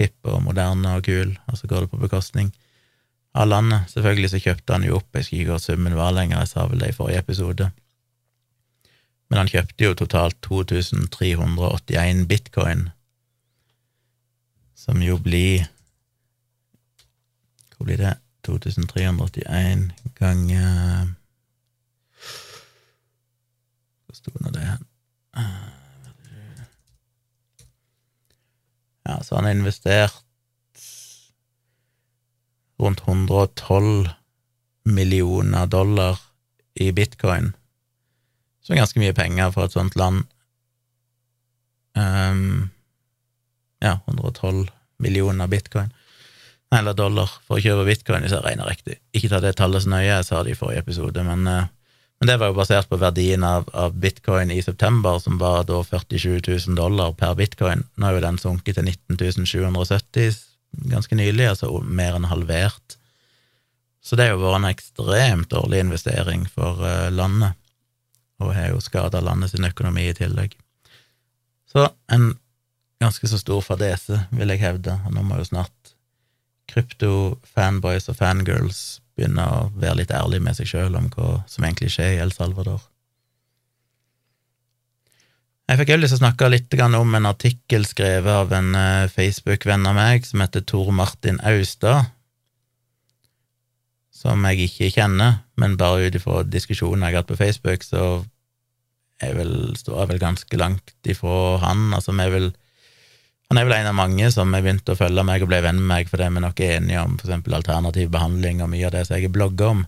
[0.00, 2.48] hipp og moderne og kul, og så går det på bekostning
[3.34, 3.90] av landet.
[3.92, 6.66] Selvfølgelig så kjøpte han jo opp, jeg skal ikke gå summen var lenger, jeg sa
[6.70, 7.70] vel det i forrige episode,
[9.28, 12.88] men han kjøpte jo totalt 2381 bitcoin,
[14.78, 15.66] som jo blir
[17.76, 18.14] Hvor blir det?
[18.46, 21.12] 2381 ganger
[24.06, 24.86] Hvor sto nå det hen?
[29.08, 30.16] Ja, så han har investert
[32.78, 34.08] rundt 112
[34.88, 36.18] millioner dollar
[36.74, 37.52] i bitcoin.
[38.68, 40.26] er ganske mye penger for et sånt land.
[41.96, 42.68] Um,
[43.80, 44.68] ja, 112
[44.98, 45.90] millioner bitcoin,
[46.74, 48.98] eller dollar, for å kjøpe bitcoin, hvis jeg regner riktig.
[49.16, 51.64] Ikke ta det tallet så nøye, jeg sa det i forrige episode, men, uh,
[52.20, 55.80] men det var jo basert på verdien av, av, bitcoin i september, som var da
[55.86, 57.86] 47 000 dollar per bitcoin.
[57.96, 62.98] Nå er jo den sunket til 19 770 ganske nylig, altså mer enn halvert.
[64.04, 67.58] Så det har jo vært en ekstremt dårlig investering for uh, landet,
[68.38, 70.54] og har jo skada landet sin økonomi i tillegg.
[71.68, 72.30] Så en
[73.02, 75.94] ganske så stor fadese, vil jeg hevde, og nå må jo snart
[76.68, 81.90] krypto-fanboys og fangirls begynne å være litt ærlige med seg sjøl om hva som egentlig
[81.94, 82.82] skjer i El Salvador.
[85.68, 89.10] Jeg fikk også lyst til å snakke litt om en artikkel skrevet av en eh,
[89.12, 92.08] Facebook-venn av meg som heter Tor Martin Austad,
[94.16, 98.24] som jeg ikke kjenner, men bare ut ifra diskusjonen jeg har hatt på Facebook, så
[99.20, 101.90] jeg vel, står jeg vel ganske langt ifra han.
[101.92, 102.48] Altså, vi er
[103.48, 105.78] han er vel en av mange som har begynt å følge meg og ble venn
[105.80, 109.06] med meg fordi vi nok er enige om eksempel alternativ behandling og mye av det
[109.08, 109.86] som jeg blogger om,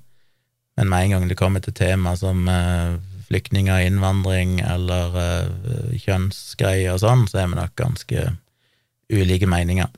[0.81, 2.97] men med en gang det kommer til tema som uh,
[3.31, 8.27] flyktninger, innvandring eller uh, kjønnsgreier og sånn, så er vi nok ganske
[9.11, 9.91] ulike meninger.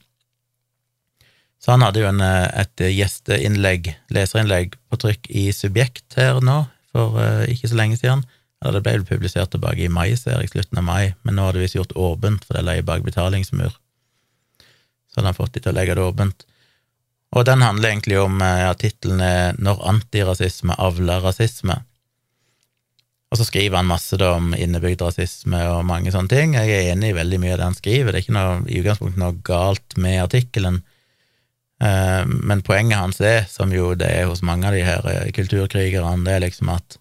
[1.62, 6.64] Så han hadde jo en, eh, et gjesteinnlegg, leserinnlegg, på trykk i Subjekt her nå,
[6.92, 8.24] for uh, ikke så lenge siden
[8.62, 11.48] eller det ble vel publisert tilbake i mai, ser jeg, slutten av mai, men nå
[11.48, 13.74] har det visst gjort åpent, for det ligger bak betalingsmur.
[15.10, 16.44] Så han har fått de til å legge det åpent.
[17.34, 21.82] Og den handler egentlig om ja, tittelen er 'Når antirasisme avler rasisme'.
[23.32, 26.56] Og så skriver han masse da om innebygd rasisme og mange sånne ting.
[26.58, 28.80] Jeg er enig i veldig mye av det han skriver, det er ikke noe, i
[28.82, 30.82] utgangspunktet noe galt med artikkelen.
[31.80, 35.30] Eh, men poenget hans er, som jo det er hos mange av de her eh,
[35.32, 36.98] kulturkrigerne, det er liksom at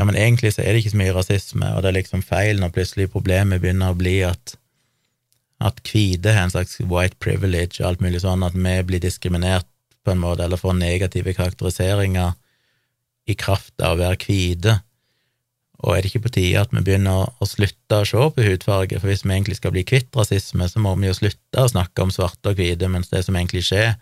[0.00, 2.62] ja, men egentlig så er det ikke så mye rasisme, og det er liksom feil
[2.62, 4.56] når plutselig problemet begynner å bli at
[5.60, 9.68] at hvite har en slags white privilege og alt mulig sånn, at vi blir diskriminert
[10.00, 12.32] på en måte, eller får negative karakteriseringer
[13.28, 14.78] i kraft av å være hvite.
[15.80, 18.98] Og er det ikke på tide at vi begynner å slutte å se på hudfarge,
[19.00, 22.04] for hvis vi egentlig skal bli kvitt rasisme, så må vi jo slutte å snakke
[22.04, 23.94] om svarte og hvite, mens det som egentlig skjer,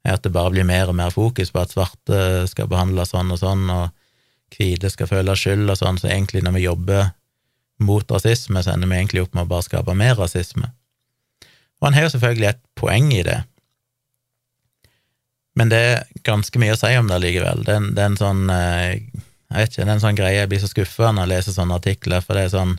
[0.00, 3.34] er at det bare blir mer og mer fokus på at svarte skal behandles sånn
[3.34, 7.12] og sånn, og hvite skal føle skyld og sånn, så egentlig når vi jobber
[7.84, 10.72] mot rasisme, så ender vi egentlig opp med å bare skape mer rasisme.
[11.80, 13.42] Og han har jo selvfølgelig et poeng i det,
[15.58, 17.64] men det er ganske mye å si om det likevel.
[17.66, 19.02] Det er, det er en sånn eh,
[19.50, 21.56] Jeg vet ikke, det er en sånn greie jeg blir så skuffa når jeg leser
[21.56, 22.76] sånne artikler, for det er sånn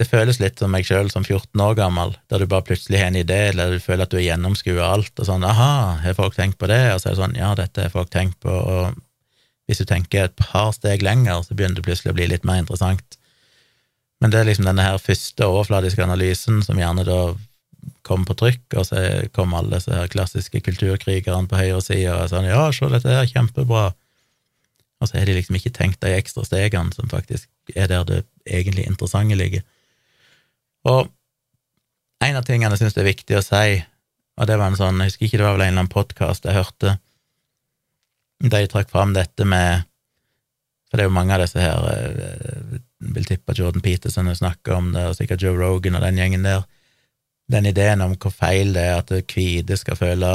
[0.00, 3.10] det føles litt som meg sjøl som 14 år gammel, der du bare plutselig har
[3.12, 6.34] en idé, eller du føler at du har gjennomskuet alt, og sånn 'aha, har folk
[6.34, 8.96] tenkt på det?' Og så er det sånn 'ja, dette har folk tenkt på', og
[9.68, 12.58] hvis du tenker et par steg lenger, så begynner det plutselig å bli litt mer
[12.58, 13.16] interessant.
[14.20, 17.34] Men det er liksom denne her første overfladiske analysen som gjerne da
[18.02, 22.48] kom på trykk, og så kom alle disse her klassiske kulturkrigerne på høyresida og sånn
[22.48, 23.92] 'ja, se, dette er kjempebra',
[25.02, 28.20] og så har de liksom ikke tenkt de ekstra stegene som faktisk er der det
[28.46, 29.64] egentlig interessante ligger.
[30.86, 31.10] Og
[32.22, 33.80] en av tingene jeg syns er viktig å si,
[34.38, 36.46] og det var en sånn, jeg husker ikke det var vel en eller annen podkast
[36.46, 36.96] jeg hørte,
[38.42, 39.84] de trakk fram dette med
[40.90, 42.80] For det er jo mange av disse her jeg
[43.14, 46.64] Vil tippe Jordan Peterson snakker om det, og sikkert Joe Rogan og den gjengen der.
[47.50, 50.32] Den ideen om hvor feil det er at hvite skal føle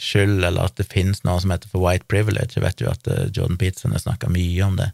[0.00, 2.56] skyld, eller at det finnes noe som heter for white privilege.
[2.56, 4.90] Jeg vet jo at eh, Jordan Peterson har snakka mye om det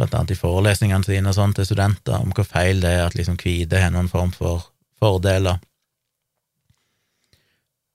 [0.00, 3.16] blant annet i forelesningene sine og sånn til studenter, om hvor feil det er at
[3.18, 5.60] liksom hvite har noen form for fordeler.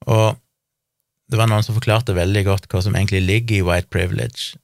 [0.06, 0.38] Og
[1.32, 4.60] det var noen som forklarte veldig godt hva som egentlig ligger i white privilege,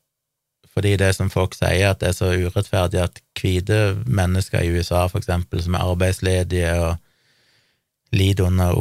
[0.71, 5.07] fordi det som folk sier, at det er så urettferdig at hvite mennesker i USA,
[5.11, 6.93] for eksempel, som er arbeidsledige og
[8.11, 8.75] lider under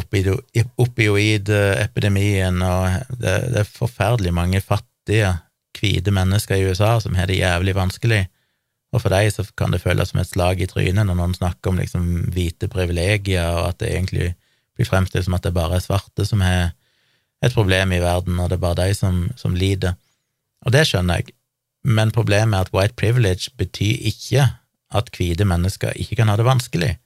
[0.80, 5.36] opioidepidemien, og det, det er forferdelig mange fattige
[5.78, 8.24] hvite mennesker i USA som har det jævlig vanskelig,
[8.90, 11.70] og for deg så kan det føles som et slag i trynet når noen snakker
[11.70, 14.32] om liksom hvite privilegier, og at det egentlig
[14.74, 16.72] blir fremstilt som at det bare er svarte som har
[17.40, 19.94] et problem i verden, og det er bare de som, som lider.
[20.66, 21.36] Og det skjønner jeg,
[21.86, 24.48] men problemet er at white privilege betyr ikke
[24.90, 26.96] at hvite mennesker ikke kan ha det vanskelig.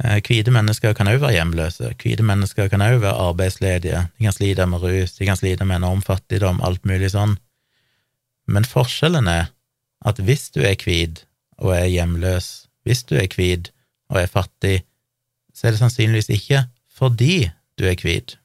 [0.00, 4.32] Eh, hvite mennesker kan òg være hjemløse, hvite mennesker kan òg være arbeidsledige, de kan
[4.36, 7.36] slite med rus, de kan slite med enorm fattigdom, alt mulig sånn.
[8.48, 9.50] Men forskjellen er
[10.00, 11.26] at hvis du er hvit
[11.60, 13.68] og er hjemløs, hvis du er hvit
[14.08, 14.78] og er fattig,
[15.52, 18.38] så er det sannsynligvis ikke fordi du er hvit.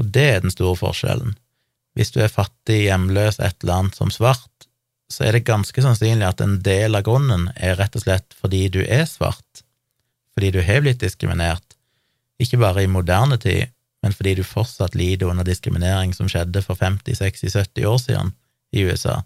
[0.00, 1.38] Og det er den store forskjellen.
[1.94, 4.66] hvis du er fattig, hjemløs, et eller annet som svart,
[5.06, 8.66] så er det ganske sannsynlig at en del av grunnen er rett og slett fordi
[8.68, 9.63] du er svart,
[10.34, 11.76] fordi du har blitt diskriminert,
[12.42, 13.70] ikke bare i moderne tid,
[14.04, 18.34] men fordi du fortsatt lider under diskriminering som skjedde for 50, 60, 70 år siden
[18.74, 19.22] i USA.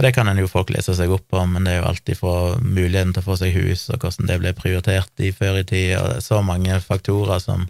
[0.00, 2.16] Og det kan en jo folk lese seg opp på, men det er jo alltid
[2.16, 5.66] fra muligheten til å få seg hus, og hvordan det ble prioritert i før i
[5.68, 7.66] tid, og så mange faktorer som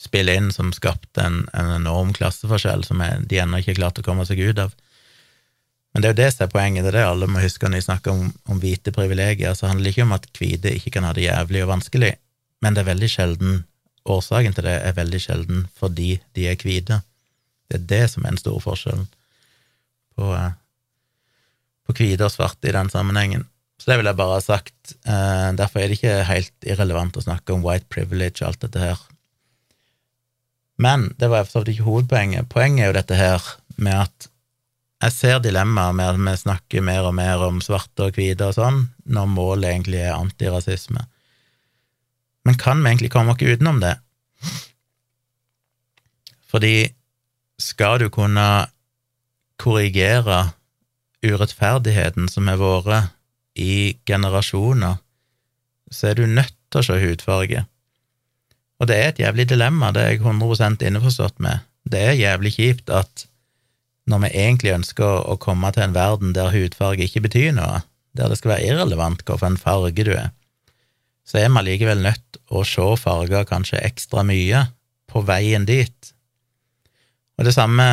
[0.00, 4.06] spiller inn, som skapte en, en enorm klasseforskjell som de ennå ikke har klart å
[4.06, 4.72] komme seg ut av.
[5.94, 7.78] Men det er jo det som er poenget, det er det alle må huske når
[7.78, 11.06] de snakker om, om hvite privilegier, så handler det ikke om at hvite ikke kan
[11.06, 12.10] ha det jævlig og vanskelig,
[12.64, 13.62] men det er veldig sjelden
[14.04, 16.98] Årsaken til det er veldig sjelden fordi de er hvite.
[17.70, 19.06] Det er det som er den store forskjellen
[20.18, 20.52] på, eh,
[21.88, 23.46] på hvite og svarte i den sammenhengen.
[23.80, 24.94] Så det vil jeg bare ha sagt.
[25.08, 28.84] Eh, derfor er det ikke helt irrelevant å snakke om white privilege og alt dette
[28.84, 29.00] her.
[30.76, 32.48] Men det var for så vidt ikke hovedpoenget.
[32.52, 34.28] Poenget er jo dette her med at
[35.04, 38.56] jeg ser dilemmaet med at vi snakker mer og mer om svarte og hvite og
[38.56, 41.04] sånn, når målet egentlig er antirasisme.
[42.44, 43.96] Men kan vi egentlig komme oss utenom det?
[46.48, 46.76] Fordi
[47.60, 48.46] skal du kunne
[49.60, 50.54] korrigere
[51.24, 53.12] urettferdigheten som har vært
[53.54, 54.98] i generasjoner,
[55.90, 57.64] så er du nødt til å se hudfarge.
[58.80, 61.62] Og det er et jævlig dilemma, det er jeg 100% innforstått med.
[61.86, 63.26] Det er jævlig kjipt at
[64.10, 67.82] når vi egentlig ønsker å komme til en verden der hudfarge ikke betyr noe,
[68.14, 70.32] der det skal være irrelevant hvilken farge du er,
[71.24, 74.66] så er vi allikevel nødt å se farger kanskje ekstra mye
[75.10, 76.10] på veien dit.
[77.38, 77.84] Og det samme,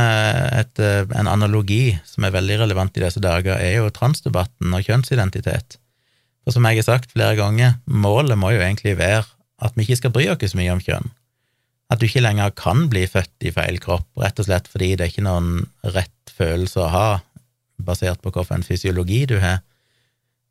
[0.60, 5.80] et, en analogi som er veldig relevant i disse dager, er jo transdebatten og kjønnsidentitet.
[6.44, 9.26] For som jeg har sagt flere ganger, målet må jo egentlig være
[9.62, 11.10] at vi ikke skal bry oss så mye om kjønn.
[11.92, 15.06] At du ikke lenger kan bli født i feil kropp, rett og slett fordi det
[15.06, 17.10] er ikke noen rett følelse å ha,
[17.82, 19.60] basert på hvilken fysiologi du har.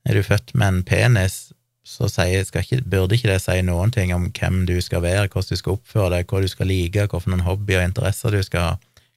[0.05, 1.51] Er du født med en penis,
[1.85, 5.61] så ikke, burde ikke det si noen ting om hvem du skal være, hvordan du
[5.61, 8.75] skal oppføre deg, hva du skal like, hvilke hobbyer og interesser du skal ha,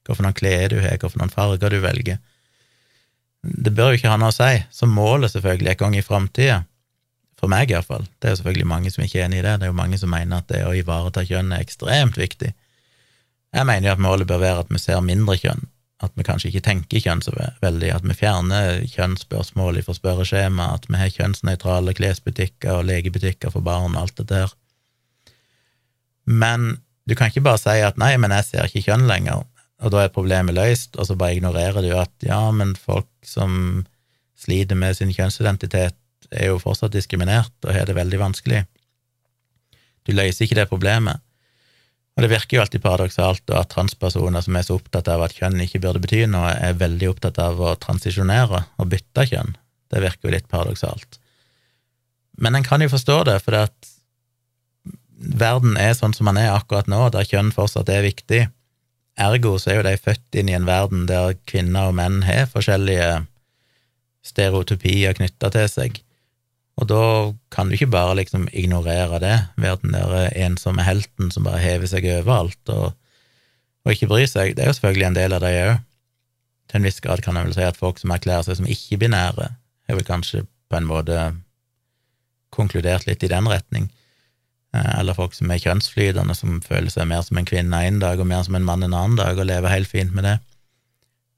[0.08, 2.22] hvilke klær du har, hvilke farger du velger.
[3.44, 6.62] Det bør jo ikke ha noe å si, så målet selvfølgelig en gang i framtida,
[7.44, 9.68] for meg iallfall, det er jo selvfølgelig mange som ikke er enig i det, det
[9.68, 12.54] er jo mange som mener at det å ivareta kjønn er ekstremt viktig.
[13.54, 15.66] Jeg mener jo at målet bør være at vi ser mindre kjønn,
[16.02, 20.88] at vi kanskje ikke tenker kjønn så veldig, at vi fjerner kjønnsspørsmål fra spørreskjema, at
[20.88, 24.54] vi har kjønnsnøytrale klesbutikker og legebutikker for barn og alt det der.
[26.24, 29.44] Men du kan ikke bare si at nei, men jeg ser ikke kjønn lenger,
[29.84, 33.84] og da er problemet løst, og så bare ignorerer du at ja, men folk som
[34.40, 35.96] sliter med sin kjønnsidentitet,
[36.30, 38.64] er jo fortsatt diskriminert og har det veldig vanskelig.
[40.04, 41.22] Du løser ikke det problemet.
[42.14, 45.58] Og det virker jo alltid paradoksalt at transpersoner som er så opptatt av at kjønn
[45.64, 49.56] ikke burde bety noe, er veldig opptatt av å transisjonere og bytte kjønn.
[49.90, 51.18] Det virker jo litt paradoksalt.
[52.38, 53.90] Men en kan jo forstå det, for at
[55.14, 58.44] verden er sånn som den er akkurat nå, der kjønn fortsatt er viktig.
[59.18, 62.50] Ergo så er jo de født inn i en verden der kvinner og menn har
[62.50, 63.24] forskjellige
[64.26, 66.00] stereotypier knytta til seg.
[66.74, 67.02] Og da
[67.54, 71.86] kan du ikke bare liksom ignorere det, være den der ensomme helten som bare hever
[71.90, 72.96] seg overalt og,
[73.84, 74.56] og ikke bryr seg.
[74.56, 75.74] Det er jo selvfølgelig en del av det òg.
[76.70, 79.50] Til en viss grad kan jeg vel si at folk som erklærer seg som ikke-binære,
[79.84, 81.18] har vel kanskje på en måte
[82.54, 83.90] konkludert litt i den retning.
[84.74, 88.18] Eh, eller folk som er kjønnsflytende, som føler seg mer som en kvinne en dag
[88.18, 90.38] og mer som en mann en annen dag, og lever helt fint med det.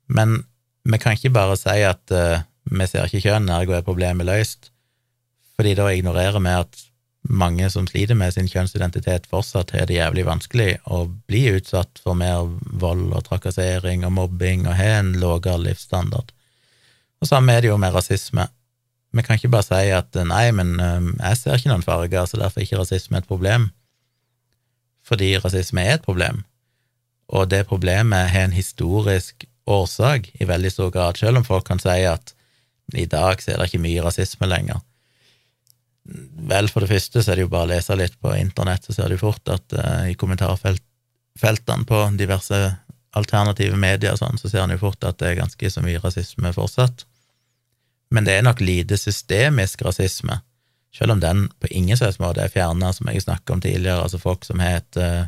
[0.09, 0.39] Men
[0.87, 4.70] vi kan ikke bare si at uh, vi ser ikke kjønn, ergo er problemet løst
[5.57, 6.83] fordi da ignorerer vi at
[7.29, 12.19] mange som sliter med sin kjønnsidentitet, fortsatt har det jævlig vanskelig å bli utsatt for
[12.19, 12.47] mer
[12.81, 16.31] vold og trakassering og mobbing og har en lavere livsstandard.
[17.21, 18.47] Og samme er det jo med rasisme.
[19.17, 22.39] Vi kan ikke bare si at nei, men um, jeg ser ikke noen farger, så
[22.41, 23.71] derfor er ikke rasisme et problem.
[25.07, 26.43] Fordi rasisme er et problem,
[27.33, 31.81] og det problemet har en historisk årsak i veldig stor grad, selv om folk kan
[31.83, 32.35] si at
[32.95, 34.83] i dag så er det ikke mye rasisme lenger.
[36.47, 38.95] Vel, for det første så er det jo bare å lese litt på internett, så
[38.95, 42.61] ser du fort at uh, i kommentarfeltene på diverse
[43.17, 46.03] alternative medier og sånn, så ser en jo fort at det er ganske så mye
[46.03, 47.07] rasisme fortsatt.
[48.15, 50.39] Men det er nok lite systemisk rasisme,
[50.95, 54.21] selv om den på ingen slags måte er fjerna, som jeg snakket om tidligere, altså
[54.23, 55.27] folk som har et uh,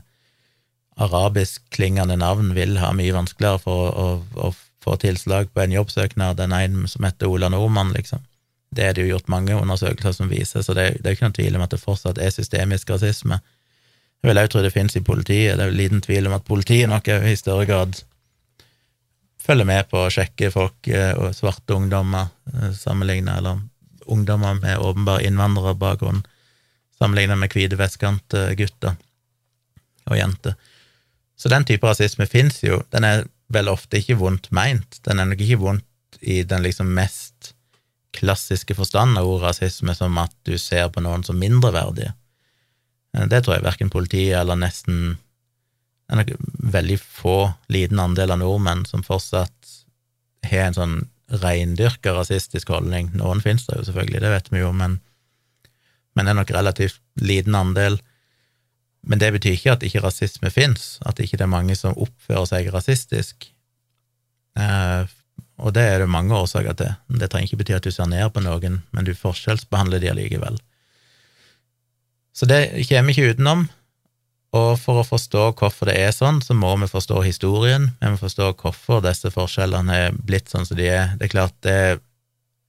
[1.03, 4.55] arabisk-klingende navn, vil ha mye vanskeligere for å, å, å
[4.85, 8.23] få tilslag på en jobbsøknad enn en som heter Ola Nordmann, liksom.
[8.75, 11.39] Det er det jo gjort mange undersøkelser som viser, så det, det er ikke noen
[11.39, 13.41] tvil om at det fortsatt er systemisk rasisme.
[14.19, 15.57] Jeg vil også tro det finnes i politiet.
[15.57, 18.01] Det er jo liten tvil om at politiet nok i større grad
[19.41, 23.63] følger med på å sjekke folk eh, og svarte ungdommer eh, sammenligna, eller
[24.11, 26.25] ungdommer med åpenbar innvandrerbakgrunn
[26.99, 28.97] sammenligna med hvite vestkante gutter
[30.09, 30.57] og jenter.
[31.39, 32.81] Så den type rasisme fins jo.
[32.91, 34.99] Den er vel ofte ikke vondt meint.
[35.07, 37.53] Den er nok ikke vondt i den liksom mest
[38.17, 42.15] klassiske forstand av ordet rasisme, som at du ser på noen som mindreverdige.
[43.17, 45.19] Eh, det tror jeg verken politiet eller nesten
[46.09, 47.37] det er nok veldig få,
[47.69, 49.73] liten andel av nordmenn som fortsatt
[50.49, 50.95] har en sånn
[51.43, 53.11] reindyrka rasistisk holdning.
[53.21, 54.97] Noen finnes det jo selvfølgelig, det vet vi jo, men,
[56.17, 57.99] men det er nok relativt liten andel.
[59.05, 62.49] Men det betyr ikke at ikke rasisme fins, at ikke det er mange som oppfører
[62.55, 63.51] seg rasistisk.
[65.59, 66.93] Og det er det mange årsaker til.
[67.21, 70.59] Det trenger ikke bety at du ser ned på noen, men du forskjellsbehandler de allikevel.
[72.37, 73.67] Så det kommer ikke utenom.
[74.57, 78.17] Og for å forstå hvorfor det er sånn, så må vi forstå historien, vi må
[78.21, 81.11] forstå hvorfor disse forskjellene er blitt sånn som de er.
[81.19, 81.77] Det er klart det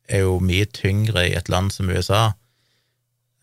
[0.10, 2.34] er jo mye tyngre i et land som USA,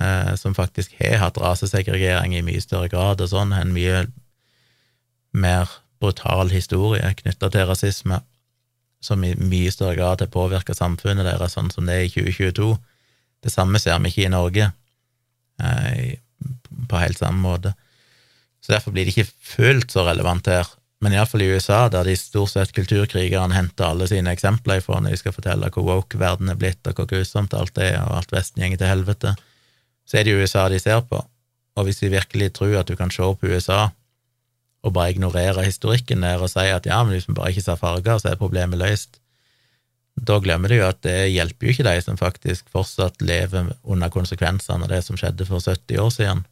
[0.03, 4.05] eh, som faktisk har hatt rasesegregering i mye større grad og sånn, en mye
[5.33, 5.73] mer
[6.03, 8.21] brutal historie knytta til rasisme,
[9.07, 12.71] som i mye større grad har påvirka samfunnet deres sånn som det er i 2022.
[13.47, 14.71] Det samme ser vi ikke i Norge
[15.63, 16.17] eh,
[16.91, 17.77] på helt samme måte.
[18.61, 20.67] Så derfor blir det ikke fullt så relevant her.
[21.05, 25.13] Men iallfall i USA, der de stort sett kulturkrigerne henter alle sine eksempler ifra når
[25.13, 28.33] de skal fortelle hvor woke verden er blitt, og hvor grusomt alt er, og alt
[28.35, 29.35] Vesten gjenger til helvete,
[30.09, 31.21] så er det jo USA de ser på.
[31.77, 33.91] Og hvis de virkelig tror at du kan se på USA
[34.87, 37.81] og bare ignorere historikken der og si at ja, men hvis vi bare ikke ser
[37.81, 39.19] farger, så er problemet løst,
[40.17, 44.09] da glemmer de jo at det hjelper jo ikke de som faktisk fortsatt lever under
[44.15, 46.47] konsekvensene av det som skjedde for 70 år siden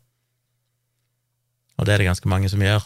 [1.79, 2.85] og det er det ganske mange som gjør.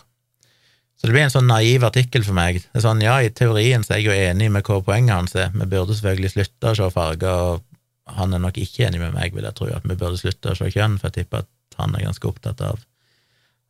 [0.99, 2.61] Så det blir en sånn naiv artikkel for meg.
[2.65, 5.37] Det er sånn, Ja, i teorien så er jeg jo enig med hva poenget hans
[5.39, 9.15] er, vi burde selvfølgelig slutte å se farger, og han er nok ikke enig med
[9.15, 11.79] meg, vil jeg tro, at vi burde slutte å se kjønn, for jeg tipper at
[11.79, 12.81] han er ganske opptatt av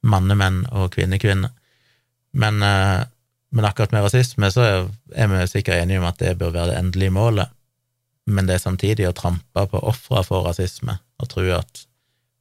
[0.00, 1.52] mannemenn og kvinnekvinner.
[2.38, 3.04] Men, eh,
[3.50, 4.64] men akkurat med rasisme så
[5.14, 7.54] er vi sikkert enige om at det bør være det endelige målet,
[8.28, 11.84] men det er samtidig å trampe på ofre for rasisme og tro at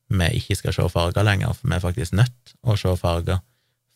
[0.08, 3.42] vi ikke skal se farger lenger, for vi er faktisk nødt å se farger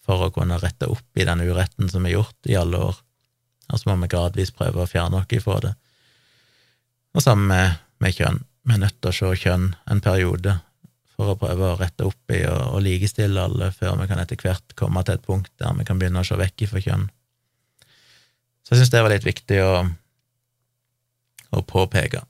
[0.02, 2.98] for å kunne rette opp i den uretten som er gjort i alle år.
[3.72, 5.76] Og så må vi gradvis prøve å fjerne noe ifra det.
[7.16, 8.42] Og sammen med, med kjønn.
[8.68, 10.58] Vi er nødt til å se kjønn en periode
[11.22, 14.40] for å prøve å rette opp i og, og likestille alle, før vi kan etter
[14.42, 17.06] hvert komme til et punkt der vi kan begynne å se vekk ifra kjønn.
[18.66, 19.72] Så jeg syns det var litt viktig å,
[21.54, 22.24] å påpeke.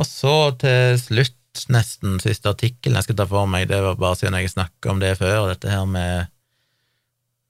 [0.00, 4.18] Og så til slutt nesten siste artikkelen jeg skal ta for meg, det var bare
[4.18, 6.32] siden jeg snakka om det før, dette her med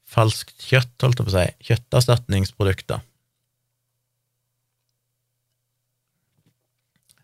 [0.05, 3.01] falskt kjøtt, holdt jeg på å si, kjøtterstatningsprodukter.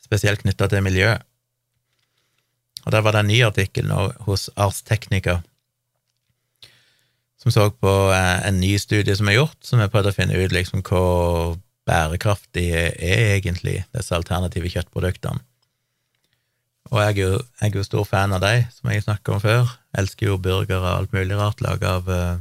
[0.00, 1.12] Spesielt knytta til miljø.
[2.84, 5.40] Og der var det en ny artikkel nå hos Ars Technica
[7.40, 10.40] som så på eh, en ny studie som er gjort, som har prøvd å finne
[10.40, 11.56] ut liksom hvor
[11.88, 15.40] bærekraftige er egentlig disse alternative kjøttproduktene.
[16.90, 19.42] Og jeg er, jo, jeg er jo stor fan av deg, som jeg snakka om
[19.42, 19.68] før.
[19.96, 22.40] elsker jo burger og alt mulig rart laga av uh,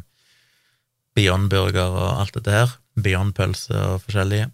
[1.13, 2.73] Beyond-burger og alt dette her.
[2.97, 4.49] Beyond-pølse og forskjellige.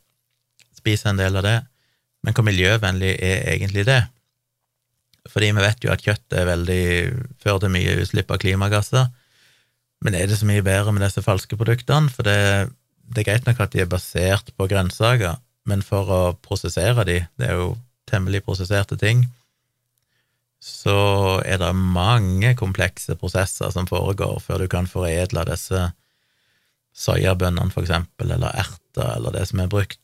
[0.75, 1.55] Spiser en del av det.
[2.27, 4.01] Men hvor miljøvennlig er egentlig det?
[5.31, 6.83] Fordi vi vet jo at kjøtt er veldig
[7.41, 9.07] fører til mye utslipp av klimagasser.
[10.05, 12.11] Men er det så mye bedre med disse falske produktene?
[12.13, 12.37] For det,
[13.09, 17.19] det er greit nok at de er basert på grønnsaker, men for å prosessere de,
[17.39, 17.73] det er jo
[18.09, 19.25] temmelig prosesserte ting,
[20.61, 25.81] så er det mange komplekse prosesser som foregår før du kan foredle disse
[26.95, 30.01] soyabønnene, for eksempel, eller erter, eller det som er brukt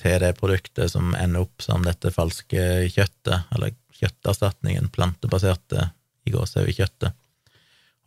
[0.00, 5.90] til det produktet som ender opp som dette falske kjøttet, eller kjøtterstatningen, plantebaserte
[6.26, 7.16] i gåsehudkjøttet.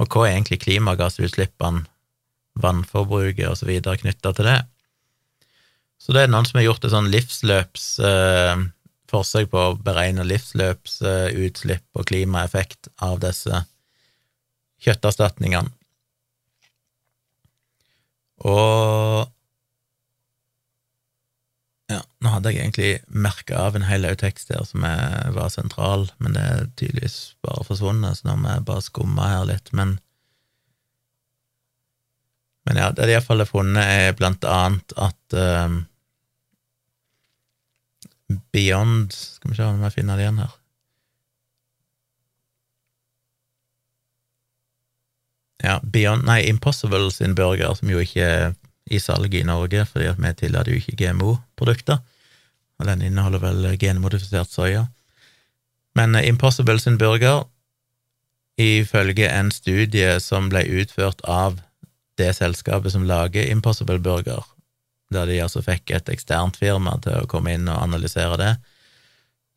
[0.02, 1.86] Og hva er egentlig klimagassutslippene,
[2.62, 3.72] vannforbruket osv.
[3.82, 4.60] knytta til det?
[5.98, 8.66] Så det er noen som har gjort et sånn livsløps eh,
[9.10, 13.64] forsøk på å beregne livsløpsutslipp og klimaeffekt av disse
[14.84, 15.72] kjøtterstatningene.
[18.44, 19.30] Og
[21.94, 26.36] ja, nå hadde jeg egentlig merka av en hel tekst her som var sentral, men
[26.36, 29.72] det er tydeligvis bare forsvunnet, så nå må jeg bare skumme her litt.
[29.78, 29.98] Men,
[32.68, 35.84] men ja, det de iallfall har funnet, er blant annet at um,
[38.54, 40.54] Beyond Skal vi se om jeg finner det igjen her.
[45.64, 48.54] Ja, Beyond Nei, Impossible sin burger, som jo ikke
[48.94, 52.00] i salget i Norge, fordi at vi tillater jo ikke GMO-produkter,
[52.80, 54.86] og den inneholder vel genmodifisert soya.
[55.96, 57.44] Men Impossible sin burger,
[58.58, 61.60] ifølge en studie som ble utført av
[62.18, 64.44] det selskapet som lager Impossible Burger,
[65.14, 68.54] der de altså fikk et eksternt firma til å komme inn og analysere det,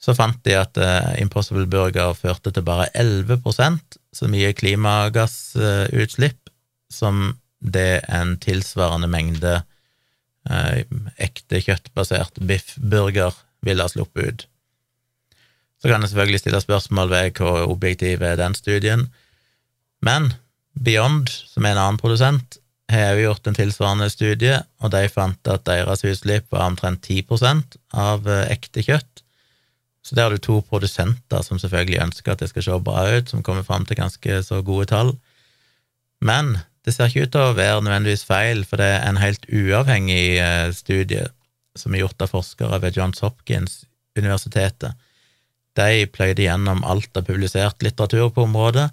[0.01, 6.53] så fant de at uh, Impossible Burger førte til bare 11% så mye klimagassutslipp
[6.93, 9.61] som det en tilsvarende mengde
[10.51, 10.85] eh,
[11.17, 13.35] ekte kjøttbasert biffburger
[13.67, 14.47] ville ha sluppet ut.
[15.81, 19.09] Så kan jeg selvfølgelig stille spørsmål ved hvor objektiv er den studien,
[20.05, 20.33] men
[20.77, 22.59] Beyond, som er en annen produsent,
[22.93, 27.25] har jo gjort en tilsvarende studie, og de fant at deres utslipp var omtrent 10
[27.97, 29.23] av eh, ekte kjøtt.
[30.07, 33.33] Så der har du to produsenter som selvfølgelig ønsker at det skal se bra ut,
[33.33, 35.17] som kommer fram til ganske så gode tall.
[36.23, 39.43] Men det ser ikke ut til å være nødvendigvis feil, for det er en helt
[39.51, 41.25] uavhengig eh, studie
[41.77, 44.93] som er gjort av forskere ved Johns Hopkins-universitetet.
[45.77, 48.89] De pløyde gjennom alt av publisert litteratur på området,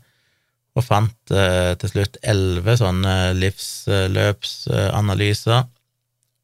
[0.74, 5.62] og fant eh, til slutt elleve sånne livsløpsanalyser,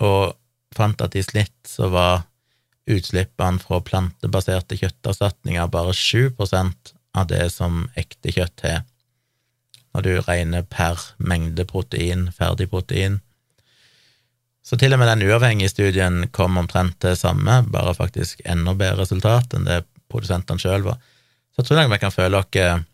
[0.05, 0.37] og
[0.77, 2.29] fant at i snitt så var
[2.89, 8.79] utslippene fra plantebaserte kjøtterstatninger bare 7% av det som ekte kjøtt har,
[9.93, 13.19] når du regner per mengde protein, ferdig protein.
[14.63, 19.01] Så til og med den uavhengige studien kom omtrent til samme, bare faktisk enda bedre
[19.03, 19.81] resultat enn det
[20.11, 20.99] produsentene sjøl var.
[21.53, 22.85] Så jeg tror jeg vi kan føle oss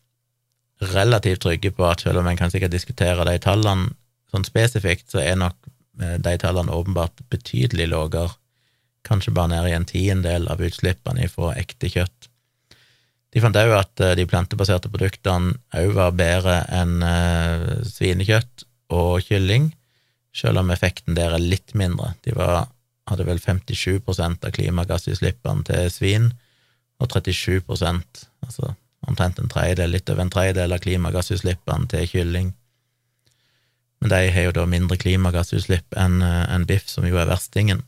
[0.95, 3.93] relativt trygge på at selv om en kan sikkert diskutere de tallene
[4.31, 5.55] sånn spesifikt, så er nok
[6.01, 8.33] eh, de tallene åpenbart betydelig lavere,
[9.05, 12.29] kanskje bare ned i en tiendedel av utslippene fra ekte kjøtt.
[13.35, 18.63] De fant òg at eh, de plantebaserte produktene òg var bedre enn eh, svinekjøtt
[18.95, 19.73] og kylling,
[20.35, 22.13] selv om effekten der er litt mindre.
[22.23, 22.69] De var,
[23.11, 26.31] hadde vel 57% av klimagassutslippene til svin,
[27.03, 28.71] og 37% altså
[29.05, 32.53] omtrent en tredjedel, litt over en tredjedel av klimagassutslippene til kylling.
[33.99, 37.83] Men de har jo da mindre klimagassutslipp enn eh, en biff, som jo er verstingen,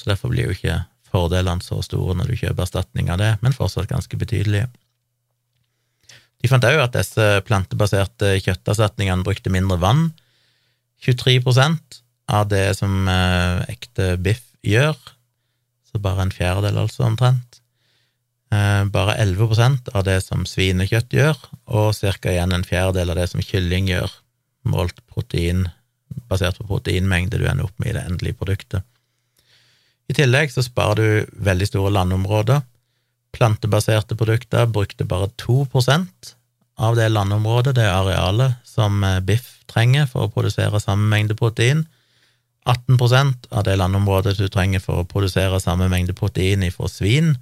[0.00, 0.80] så derfor blir jo ikke
[1.12, 4.68] fordelene så store når du kjøper erstatning av det, men fortsatt ganske betydelige.
[6.42, 10.10] De fant òg at disse plantebaserte kjøtterstatningene brukte mindre vann,
[11.04, 12.00] 23%
[12.32, 14.96] av det som eh, ekte biff gjør,
[15.86, 17.60] så bare en fjerdedel, altså, omtrent.
[18.54, 22.32] Eh, bare 11% av det som svinekjøtt gjør, og ca.
[22.32, 24.12] igjen en fjerdedel av det som kylling gjør,
[24.66, 25.66] målt protein,
[26.30, 28.86] basert på proteinmengde du ender opp med i det endelige produktet.
[30.06, 32.62] I tillegg så sparer du veldig store landområder.
[33.34, 36.32] Plantebaserte produkter brukte bare 2%
[36.76, 41.86] av det landområdet, det arealet, som eh, biff trenger for å produsere samme mengde protein.
[42.66, 47.36] 18% av det landområdet du trenger for å produsere samme mengde protein fra svin,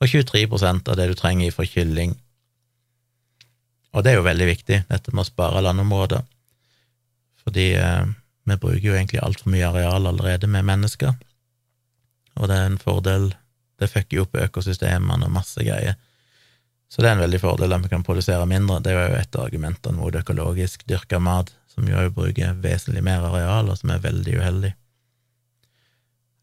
[0.00, 2.14] og 23% av det du trenger fra kylling.
[3.90, 6.22] Og det er jo veldig viktig, dette med å spare landområder,
[7.42, 8.04] fordi eh,
[8.46, 11.16] vi bruker jo egentlig altfor mye areal allerede med mennesker,
[12.40, 13.30] og det er en fordel,
[13.80, 15.98] det fucker jo opp økosystemene og masse greier.
[16.90, 18.80] Så det er en veldig fordel at vi kan produsere mindre.
[18.82, 23.22] Det er jo et av argumentene mot økologisk dyrka mat, som jo bruker vesentlig mer
[23.28, 24.72] areal, og som er veldig uheldig.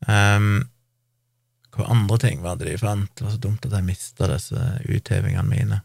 [0.07, 0.69] Um,
[1.75, 3.11] hva andre ting var det de fant?
[3.17, 5.81] Det var så dumt at jeg mista disse uthevingene mine.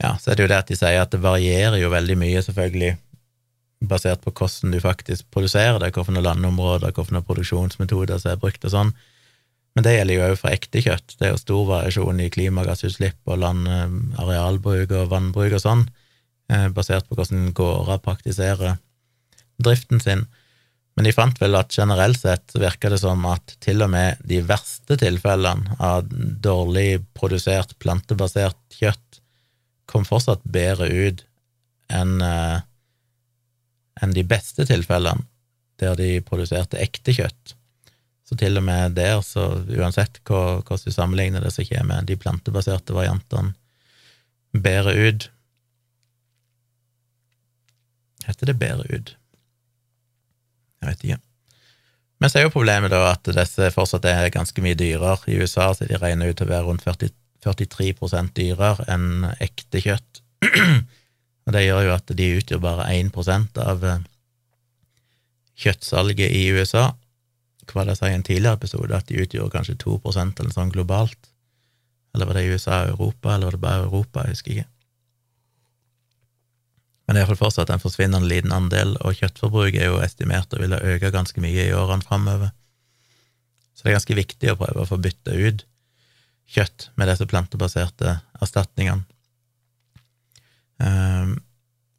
[0.00, 2.40] Ja, så er det jo det at de sier at det varierer jo veldig mye,
[2.46, 2.94] selvfølgelig,
[3.80, 8.74] basert på hvordan du faktisk produserer det, hvilke landområder, hvilke produksjonsmetoder som er brukt og
[8.74, 8.92] sånn.
[9.76, 11.14] Men det gjelder jo òg for ekte kjøtt.
[11.16, 15.88] Det er jo stor variasjon i klimagassutslipp og land, eh, arealbruk og vannbruk og sånn,
[16.50, 18.78] eh, basert på hvordan gårder praktiserer
[19.62, 20.26] driften sin.
[20.96, 24.40] Men de fant vel at generelt sett virker det som at til og med de
[24.42, 29.20] verste tilfellene av dårlig produsert plantebasert kjøtt
[29.86, 31.24] kom fortsatt bedre ut
[31.90, 32.60] enn eh,
[34.00, 35.26] enn de beste tilfellene,
[35.80, 37.54] der de produserte ekte kjøtt.
[38.28, 42.94] Så til og med der, så uansett hvordan du sammenligner det, så kommer de plantebaserte
[42.94, 43.56] variantene
[44.52, 45.30] bedre ut.
[48.26, 49.16] Heter det bedre ut?
[50.80, 51.20] Jeg vet ikke.
[52.20, 55.16] Men så er jo problemet da at disse fortsatt er ganske mye dyrere.
[55.26, 57.10] I USA så de regner ut til å være rundt 40,
[57.46, 60.22] 43% dyrere enn ekte kjøtt.
[61.46, 64.02] Og det gjør jo at de utgjør bare 1 av eh,
[65.60, 66.90] kjøttsalget i USA.
[67.70, 70.74] Hva det sa i en tidligere episode, at de utgjorde kanskje 2% eller noe sånt
[70.74, 71.30] globalt.
[72.14, 74.68] Eller var det i USA og Europa, eller var det bare Europa, jeg husker ikke.
[77.06, 80.60] Men det er iallfall fortsatt en forsvinnende liten andel, og kjøttforbruket er jo estimert å
[80.62, 82.52] ville øke ganske mye i årene framover.
[83.74, 85.64] Så det er ganske viktig å prøve å få bytta ut
[86.50, 89.06] kjøtt med disse plantebaserte erstatningene.
[90.80, 91.36] Um,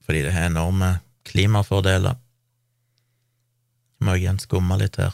[0.06, 0.96] fordi det har enorme
[1.30, 2.18] klimafordeler.
[4.00, 5.14] Jeg må igjen skumme litt her.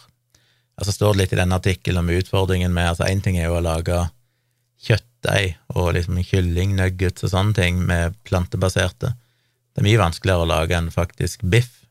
[0.78, 3.57] Altså står det litt i denne artikkelen om utfordringen med altså Én ting er jo
[3.57, 3.97] å lage
[4.88, 9.11] kjøttdeig og liksom kyllingnuggets og sånne ting med plantebaserte.
[9.74, 11.84] Det er mye vanskeligere å lage en faktisk biff,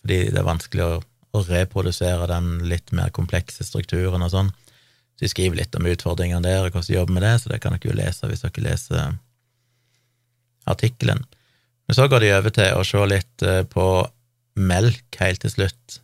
[0.00, 0.98] fordi det er vanskelig å,
[1.36, 4.50] å reprodusere den litt mer komplekse strukturen og sånn.
[5.14, 7.60] Så de skriver litt om utfordringene der og hvordan de jobber med det, så det
[7.62, 9.18] kan dere jo lese hvis dere leser
[10.68, 11.22] artikkelen.
[11.88, 13.86] Men så går de over til å se litt eh, på
[14.60, 16.00] melk helt til slutt.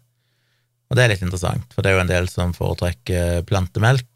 [0.86, 4.06] Og det er litt interessant, for det er jo en del som foretrekker plantemelk.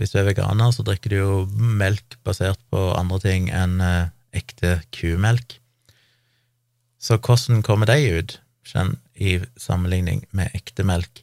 [0.00, 4.10] Hvis du er veganer, så drikker du jo melk basert på andre ting enn eh,
[4.36, 5.56] ekte kumelk.
[7.00, 8.38] Så hvordan kommer de ut
[9.18, 11.22] i sammenligning med ekte melk?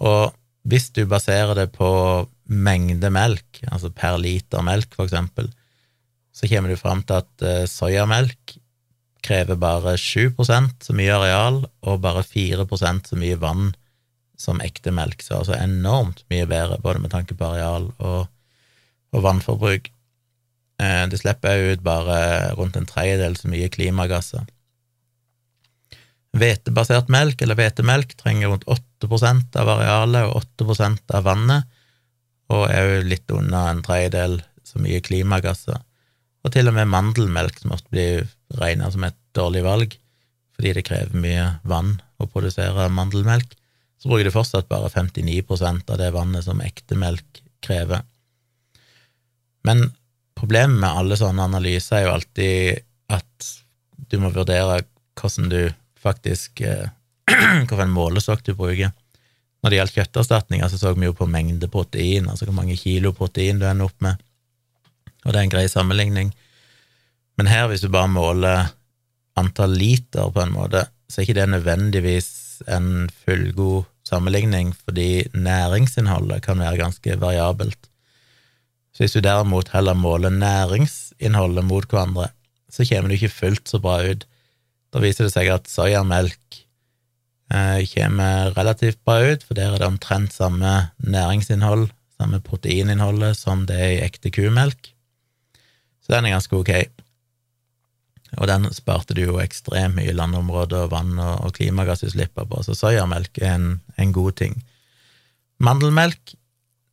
[0.00, 0.32] Og
[0.66, 1.88] hvis du baserer det på
[2.46, 5.50] mengde melk, altså per liter melk, for eksempel,
[6.36, 8.58] så kommer du fram til at eh, soyamelk
[9.26, 13.70] krever bare 7% så mye areal og bare 4% så mye vann
[14.38, 15.24] som ekte melk.
[15.24, 18.26] Så altså enormt mye bedre, både med tanke på areal og,
[19.16, 19.88] og vannforbruk.
[20.82, 22.18] Eh, det slipper òg ut bare
[22.58, 24.44] rundt en tredjedel så mye klimagasser.
[26.36, 29.08] Hvetebasert melk, eller hvetemelk, trenger rundt 8
[29.56, 31.64] av arealet og 8% av vannet,
[32.52, 35.80] og er jo litt under en tredjedel så mye klimagasser.
[36.46, 38.26] Og til og med mandelmelk, som ofte blir
[38.60, 39.96] regna som et dårlig valg
[40.56, 43.50] fordi det krever mye vann å produsere mandelmelk,
[44.00, 48.00] så bruker du fortsatt bare 59% av det vannet som ekte melk krever.
[49.68, 49.90] Men
[50.38, 52.80] problemet med alle sånne analyser er jo alltid
[53.12, 53.50] at
[54.08, 54.80] du må vurdere
[55.20, 55.60] hvordan du
[56.00, 56.92] faktisk eh,
[57.66, 58.92] Hvilken målestokk du bruker.
[59.64, 63.10] Når det gjelder kjøtterstatninger, så så vi jo på mengde protein, altså hvor mange kilo
[63.16, 64.20] protein du ender opp med,
[65.26, 66.30] og det er en grei sammenligning.
[67.36, 68.70] Men her, hvis du bare måler
[69.36, 72.30] antall liter, på en måte, så er ikke det nødvendigvis
[72.72, 77.90] en fullgod sammenligning, fordi næringsinnholdet kan være ganske variabelt.
[78.94, 82.30] Så hvis du derimot heller måler næringsinnholdet mot hverandre,
[82.70, 84.24] så kommer du ikke fullt så bra ut.
[84.94, 86.62] Da viser det seg at soyamelk
[87.52, 90.72] eh, kommer relativt bra ut, for der er det omtrent samme
[91.04, 94.95] næringsinnhold, samme proteininnholdet, som det er i ekte kumelk.
[96.06, 96.72] Så den er ganske ok
[98.36, 103.54] og den sparte du jo ekstremt mye landområder, vann og, klimagassutslipp på, så soyamelk er
[103.54, 104.58] en, en, god ting.
[105.62, 106.34] Mandelmelk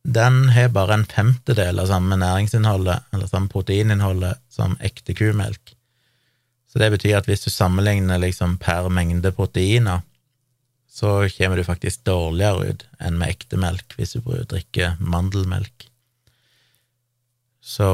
[0.04, 5.74] den har bare en femtedel av samme næringsinnholdet, eller samme proteininnholdet, som ekte kumelk.
[6.68, 10.02] Så det betyr at hvis du sammenligner liksom per mengde proteiner,
[10.94, 15.88] så kommer du faktisk dårligere ut enn med ekte melk hvis du drikker mandelmelk.
[17.64, 17.88] Så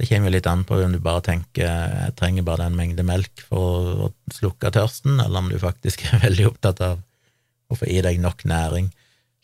[0.00, 3.42] det kommer litt an på om du bare tenker jeg trenger bare den mengde melk
[3.44, 7.02] for å slukke tørsten, eller om du faktisk er veldig opptatt av
[7.70, 8.88] å få i deg nok næring.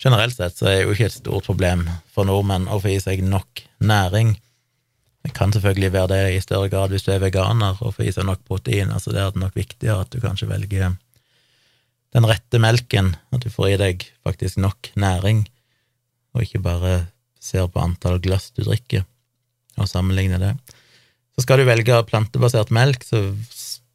[0.01, 3.03] Generelt sett så er det jo ikke et stort problem for nordmenn å få i
[3.05, 4.33] seg nok næring.
[5.27, 8.15] Det kan selvfølgelig være det i større grad hvis du er veganer og får i
[8.16, 8.95] seg nok protein.
[8.95, 10.95] altså Det er nok viktigere at du kanskje velger
[12.16, 15.45] den rette melken, at du får i deg faktisk nok næring,
[16.33, 16.95] og ikke bare
[17.45, 19.05] ser på antall glass du drikker
[19.77, 20.53] og sammenligne det.
[21.36, 23.23] Så skal du velge plantebasert melk, så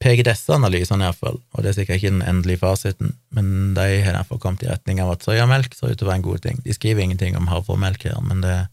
[0.02, 4.18] peker disse analysene iallfall, og det er sikkert ikke den endelige fasiten, men de har
[4.18, 6.62] derfor kommet i retning av at soyamelk ser ut til å være en god ting.
[6.66, 8.70] De skriver ingenting om havremelk her, men det er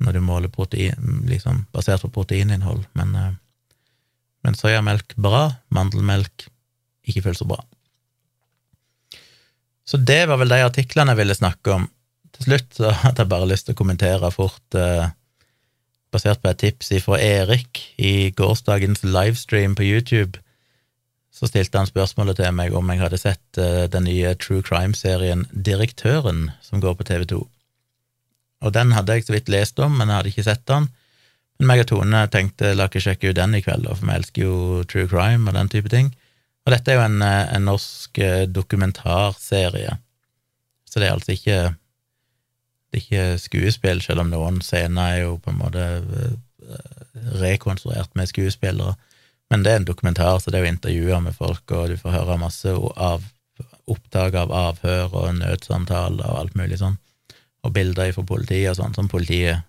[0.00, 3.32] når du måler protein, liksom basert på proteininnhold, men, eh,
[4.44, 6.46] men soyamelk bra, mandelmelk
[7.04, 7.60] ikke fullt så bra.
[9.84, 11.88] Så det var vel de artiklene jeg ville snakke om.
[12.36, 15.10] Til slutt så hadde jeg bare lyst til å kommentere fort eh,
[16.10, 20.40] basert på et tips fra Erik i gårsdagens livestream på YouTube,
[21.30, 25.46] så stilte han spørsmålet til meg om jeg hadde sett uh, den nye True Crime-serien
[25.50, 27.38] Direktøren, som går på TV2.
[28.60, 30.90] Og den hadde jeg så vidt lest om, men jeg hadde ikke sett den.
[31.60, 34.44] Men meg og Tone tenkte la ikke sjekke ut den i kveld, for vi elsker
[34.44, 34.56] jo
[34.90, 36.10] True Crime og den type ting.
[36.66, 39.96] Og dette er jo en, eh, en norsk eh, dokumentarserie,
[40.84, 41.58] så det er altså ikke
[42.90, 46.32] det er ikke skuespill, selv om noen scener er jo på en måte eh,
[47.38, 48.96] rekonstruert med skuespillere.
[49.50, 52.16] Men det er en dokumentar, så det er jo intervjuer med folk, og du får
[52.16, 53.22] høre masse av
[53.90, 56.98] opptak av avhør og nødsamtaler og alt mulig sånn,
[57.66, 59.66] og bilder fra politiet og sånn, som politiet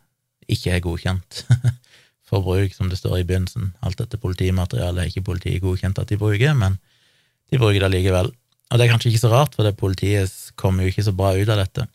[0.52, 1.44] ikke er godkjent
[2.30, 3.74] for bruk, som det står i begynnelsen.
[3.86, 6.78] Alt dette politimaterialet er ikke politiet godkjent at de bruker, men
[7.52, 8.32] de bruker det likevel.
[8.72, 11.34] Og det er kanskje ikke så rart, for det politiet kommer jo ikke så bra
[11.36, 11.90] ut av dette.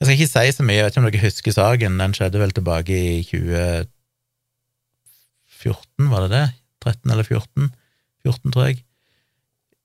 [0.00, 2.40] Jeg skal ikke si så mye, jeg vet ikke om dere husker saken, den skjedde
[2.40, 6.46] vel tilbake i 2014, var det det?
[6.80, 7.68] 13 eller 14?
[8.24, 8.80] 14, tror jeg.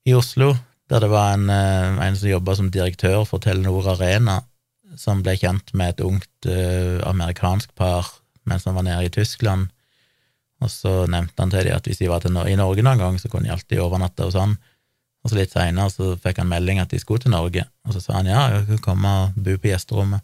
[0.07, 0.55] I Oslo,
[0.87, 4.47] der det var en, eh, en som jobba som direktør for Telenor Arena,
[4.95, 8.07] som ble kjent med et ungt uh, amerikansk par
[8.47, 9.67] mens han var nede i Tyskland.
[10.63, 13.19] Og så nevnte han til dem at hvis de var til, i Norge noen gang,
[13.19, 14.55] så kunne de alltid overnatte hos han.
[15.25, 18.01] Og så litt seinere så fikk han melding at de skulle til Norge, og så
[18.03, 20.21] sa han ja, jeg kan komme og bo på gjesterommet.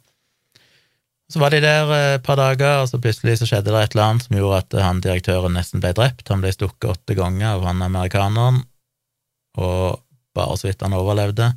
[1.32, 3.96] Så var de der eh, et par dager, og så plutselig så skjedde det et
[3.96, 6.28] eller annet som gjorde at han direktøren nesten ble drept.
[6.30, 8.62] Han ble stukket åtte ganger av han amerikaneren,
[9.58, 10.04] og
[10.38, 11.50] bare så vidt han overlevde.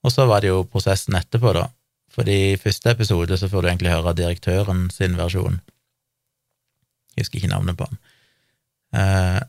[0.00, 1.68] Og så var det jo prosessen etterpå, da.
[2.10, 5.60] Fordi i første episode så får du egentlig høre direktøren sin versjon.
[7.14, 8.00] Jeg husker ikke navnet på han.
[8.96, 9.40] Eh,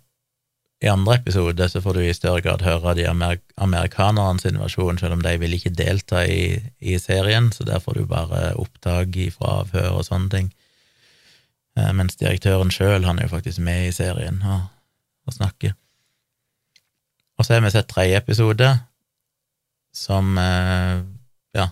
[0.81, 5.13] I andre episode så får du i større grad høre de amerik amerikanernes versjon, selv
[5.13, 9.59] om de vil ikke delta i, i, serien, så der får du bare opptak fra
[9.61, 10.49] avhør og sånne ting.
[11.77, 14.65] Eh, mens direktøren sjøl, han er jo faktisk med i serien og,
[15.29, 15.77] og snakker.
[17.37, 18.73] Og så har vi sett tredje episode,
[19.93, 20.97] som eh,
[21.57, 21.69] ja,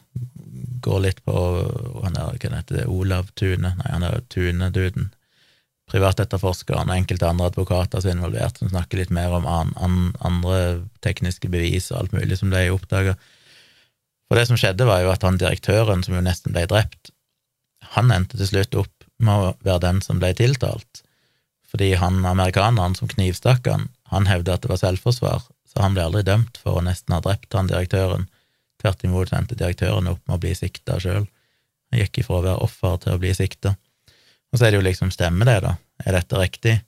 [0.86, 1.34] går litt på
[2.04, 5.10] han der, hva heter det, Olav Tune, nei, han er Tune-duden.
[5.90, 10.00] Privatetterforskeren og enkelte andre advokater som er involvert, som snakker litt mer om an, an,
[10.26, 10.60] andre
[11.06, 13.16] tekniske bevis og alt mulig som ble oppdaga.
[14.30, 17.14] For det som skjedde, var jo at han direktøren, som jo nesten ble drept,
[17.96, 21.02] han endte til slutt opp med å være den som ble tiltalt,
[21.70, 26.06] fordi han amerikaneren som knivstakk han, han hevda at det var selvforsvar, så han ble
[26.06, 28.26] aldri dømt for å nesten ha drept han direktøren.
[28.82, 31.28] Tvert imot endte direktøren opp med å bli sikta sjøl.
[31.90, 33.76] Han gikk ifra å være offer til å bli sikta.
[34.50, 35.76] Og så er det jo liksom, stemmer det, da?
[36.06, 36.80] Er dette riktig?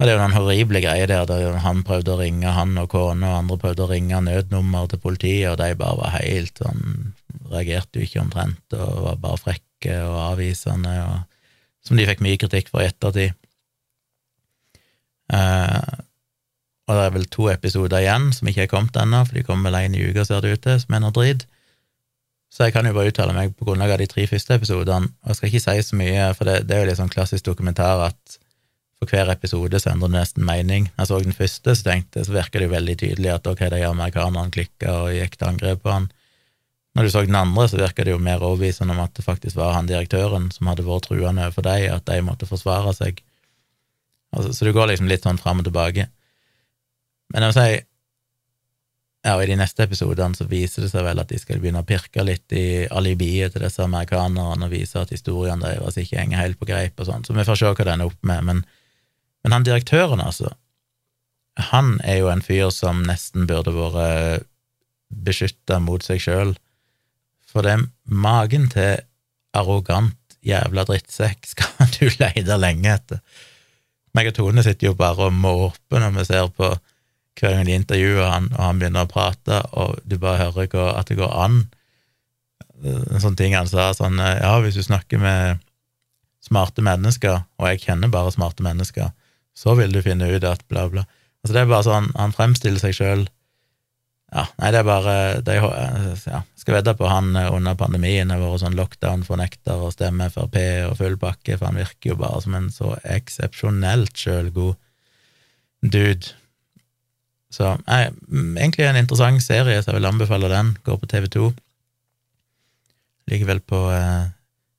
[0.00, 2.88] Og det er jo den horrible greia der, der han prøvde å ringe, han og
[2.94, 6.84] kona, og andre prøvde å ringe nødnummer til politiet, og de bare var helt sånn
[7.50, 12.38] Reagerte jo ikke omtrent, og var bare frekke og avvisende, og som de fikk mye
[12.38, 13.34] kritikk for i ettertid.
[15.34, 15.98] Uh,
[16.86, 19.70] og det er vel to episoder igjen som ikke er kommet ennå, for de kommer
[19.70, 21.42] vel én i uka, ser det ut til, som er noe drit.
[22.50, 25.30] Så jeg kan jo bare uttale meg på grunnlag av de tre første episodene, og
[25.30, 28.02] jeg skal ikke si så mye, for det, det er jo litt sånn klassisk dokumentar
[28.08, 28.38] at
[29.00, 30.90] for hver episode så endrer det nesten mening.
[30.98, 33.84] Jeg så den første, så tenkte så virker det jo veldig tydelig at ok, de
[33.88, 36.10] amerikanerne klikka og gikk til angrep på han.
[36.98, 39.56] Når du så den andre, så virka det jo mer overbevisende om at det faktisk
[39.56, 43.22] var han direktøren som hadde vært truende overfor deg, at de måtte forsvare seg.
[44.36, 46.10] Altså, så du går liksom litt sånn fram og tilbake.
[47.30, 47.80] Men jeg må si
[49.20, 51.82] ja, og I de neste episodene så viser det seg vel at de skal begynne
[51.82, 56.40] å pirke litt i alibiet til disse amerikanerne og vise at historiene deres ikke henger
[56.40, 58.46] helt på greip og sånn, så vi får se hva den er opp med.
[58.48, 58.62] Men,
[59.44, 60.54] men, han direktøren, altså,
[61.70, 64.48] han er jo en fyr som nesten burde vært
[65.10, 66.54] beskytta mot seg sjøl,
[67.50, 69.02] for det er magen til
[69.58, 70.16] arrogant
[70.46, 73.20] jævla drittsekk skal du leide lenge etter.
[74.16, 76.72] Meg og Tone sitter jo bare og måper når vi ser på
[77.38, 81.10] hver gang de intervjuer han, og han begynner å prate, og du bare hører at
[81.10, 81.62] det går an.
[82.84, 85.60] En sånn ting han sa, sånn Ja, hvis du snakker med
[86.44, 89.12] smarte mennesker, og jeg kjenner bare smarte mennesker,
[89.56, 91.04] så vil du finne ut at bla, bla.
[91.40, 93.22] Altså, det er bare sånn Han fremstiller seg sjøl
[94.30, 98.42] Ja, nei, det er bare det er, ja, Skal vedde på han under pandemien har
[98.42, 100.58] vært sånn lockdown-fornekter og stemme Frp
[100.90, 104.76] og full pakke, for han virker jo bare som en så eksepsjonelt sjølgod
[105.80, 106.34] dude.
[107.50, 110.76] Så nei, egentlig en interessant serie, så jeg vil anbefale den.
[110.86, 111.48] Går på TV2.
[113.30, 114.30] Ligger vel på eh,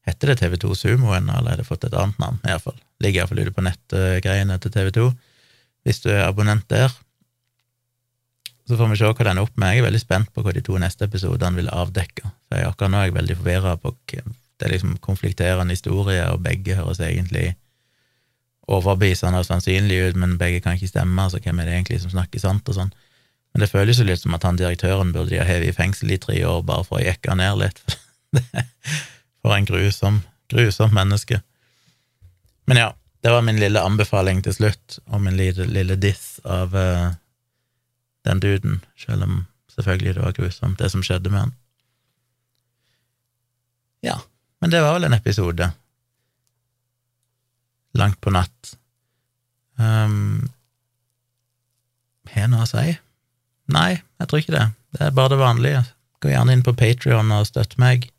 [0.08, 2.40] Heter det TV2 Sumo ennå, eller har det fått et annet navn?
[2.48, 2.80] I fall.
[3.04, 5.08] Ligger iallfall ute på nettgreiene til TV2,
[5.86, 6.94] hvis du er abonnent der.
[8.68, 9.76] Så får vi se hva den er opp med.
[9.76, 12.30] Jeg er veldig spent på hva de to neste episodene vil avdekke.
[12.48, 16.78] For akkurat nå er jeg veldig forvirra på Det er liksom konflikterende historier, og begge
[16.78, 17.56] høres egentlig
[18.68, 22.14] overbevisende og sannsynlig ut, men begge kan ikke stemme, så hvem er det egentlig som
[22.14, 22.92] snakker sant, og sånn.
[23.52, 26.14] Men det føles jo litt som at han direktøren burde de ha hevet i fengsel
[26.14, 27.82] i tre år bare for å jekke ned litt.
[29.42, 30.20] For en grusom,
[30.54, 31.40] grusom menneske.
[32.70, 32.92] Men ja,
[33.26, 37.10] det var min lille anbefaling til slutt, og min lille, lille diss av uh,
[38.30, 39.40] den duden, selv om
[39.74, 41.56] selvfølgelig det var grusomt, det som skjedde med han.
[44.06, 44.20] Ja,
[44.62, 45.72] men det var vel en episode
[47.98, 48.76] langt på natt.
[49.82, 50.50] Um,
[52.32, 52.96] Har noe å si?
[53.72, 54.68] Nei, jeg tror ikke det.
[54.96, 55.84] Det er bare det vanlige.
[56.22, 58.10] Gå gjerne inn på Patrion og støtt meg.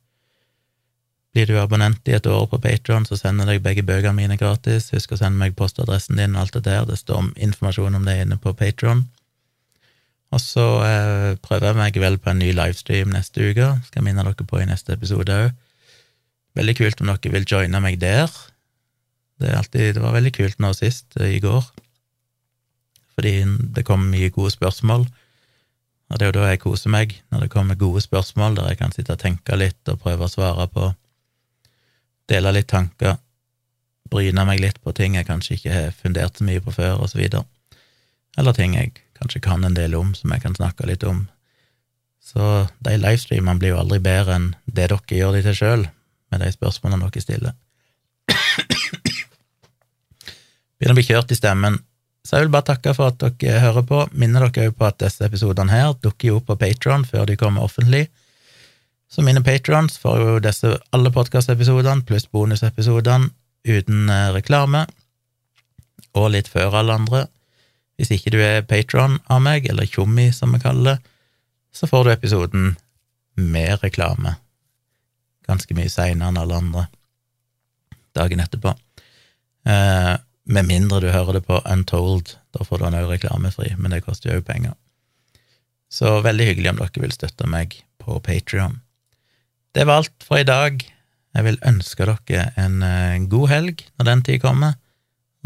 [1.32, 4.36] Blir du abonnent i et år på Patrion, så sender jeg deg begge bøkene mine
[4.40, 4.90] gratis.
[4.92, 6.84] Husk å sende meg postadressen din og alt det der.
[6.88, 9.06] Det står informasjon om det inne på Patrion.
[10.32, 13.68] Og så eh, prøver jeg meg vel på en ny livestream neste uke.
[13.88, 15.52] Skal minne dere på i neste episode òg.
[16.56, 18.32] Veldig kult om dere vil joine meg der.
[19.42, 21.64] Det, alltid, det var veldig kult nå sist, eh, i går,
[23.16, 23.34] fordi
[23.74, 25.08] det kom mye gode spørsmål.
[26.12, 28.78] Og det er jo da jeg koser meg, når det kommer gode spørsmål der jeg
[28.82, 30.92] kan sitte og tenke litt og prøve å svare på
[32.30, 33.16] dele litt tanker,
[34.12, 37.10] bryne meg litt på ting jeg kanskje ikke har fundert så mye på før, og
[37.10, 37.46] så videre.
[38.38, 41.24] Eller ting jeg kanskje kan en del om, som jeg kan snakke litt om.
[42.22, 45.88] Så de livestreamene blir jo aldri bedre enn det dere gjør de til sjøl,
[46.30, 47.58] med de spørsmålene dere stiller.
[50.82, 51.76] Begynner å bli kjørt i stemmen,
[52.26, 54.00] så jeg vil bare takke for at dere hører på.
[54.18, 57.36] Minner dere òg på at disse episodene her dukker jo opp på Patron før de
[57.38, 58.08] kommer offentlig.
[59.06, 63.30] Så mine patrons får jo disse alle podkastepisodene pluss bonusepisodene
[63.62, 64.80] uten eh, reklame,
[66.18, 67.20] og litt før alle andre.
[67.94, 71.12] Hvis ikke du er patron av meg, eller tjommi som vi kaller det,
[71.70, 72.66] så får du episoden
[73.38, 74.34] med reklame.
[75.46, 76.88] Ganske mye seinere enn alle andre
[78.18, 78.74] dagen etterpå.
[79.70, 80.14] Eh,
[80.44, 84.02] med mindre du hører det på Untold, da får du den òg reklamefri, men det
[84.06, 84.74] koster jo òg penger.
[85.92, 88.80] Så veldig hyggelig om dere vil støtte meg på Patrion.
[89.72, 90.80] Det var alt for i dag.
[91.32, 94.74] Jeg vil ønske dere en eh, god helg når den tid kommer,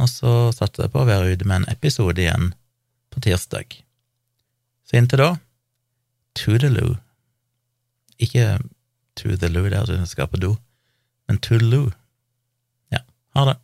[0.01, 2.53] og så satser jeg på å være ute med en episode igjen
[3.13, 3.79] på tirsdag.
[4.87, 5.31] Så inntil da,
[6.39, 6.97] toodaloo.
[8.23, 8.57] Ikke
[9.17, 10.57] to the loo der du skal på do,
[11.29, 11.91] men toodaloo.
[12.93, 13.03] Ja,
[13.35, 13.57] ha det.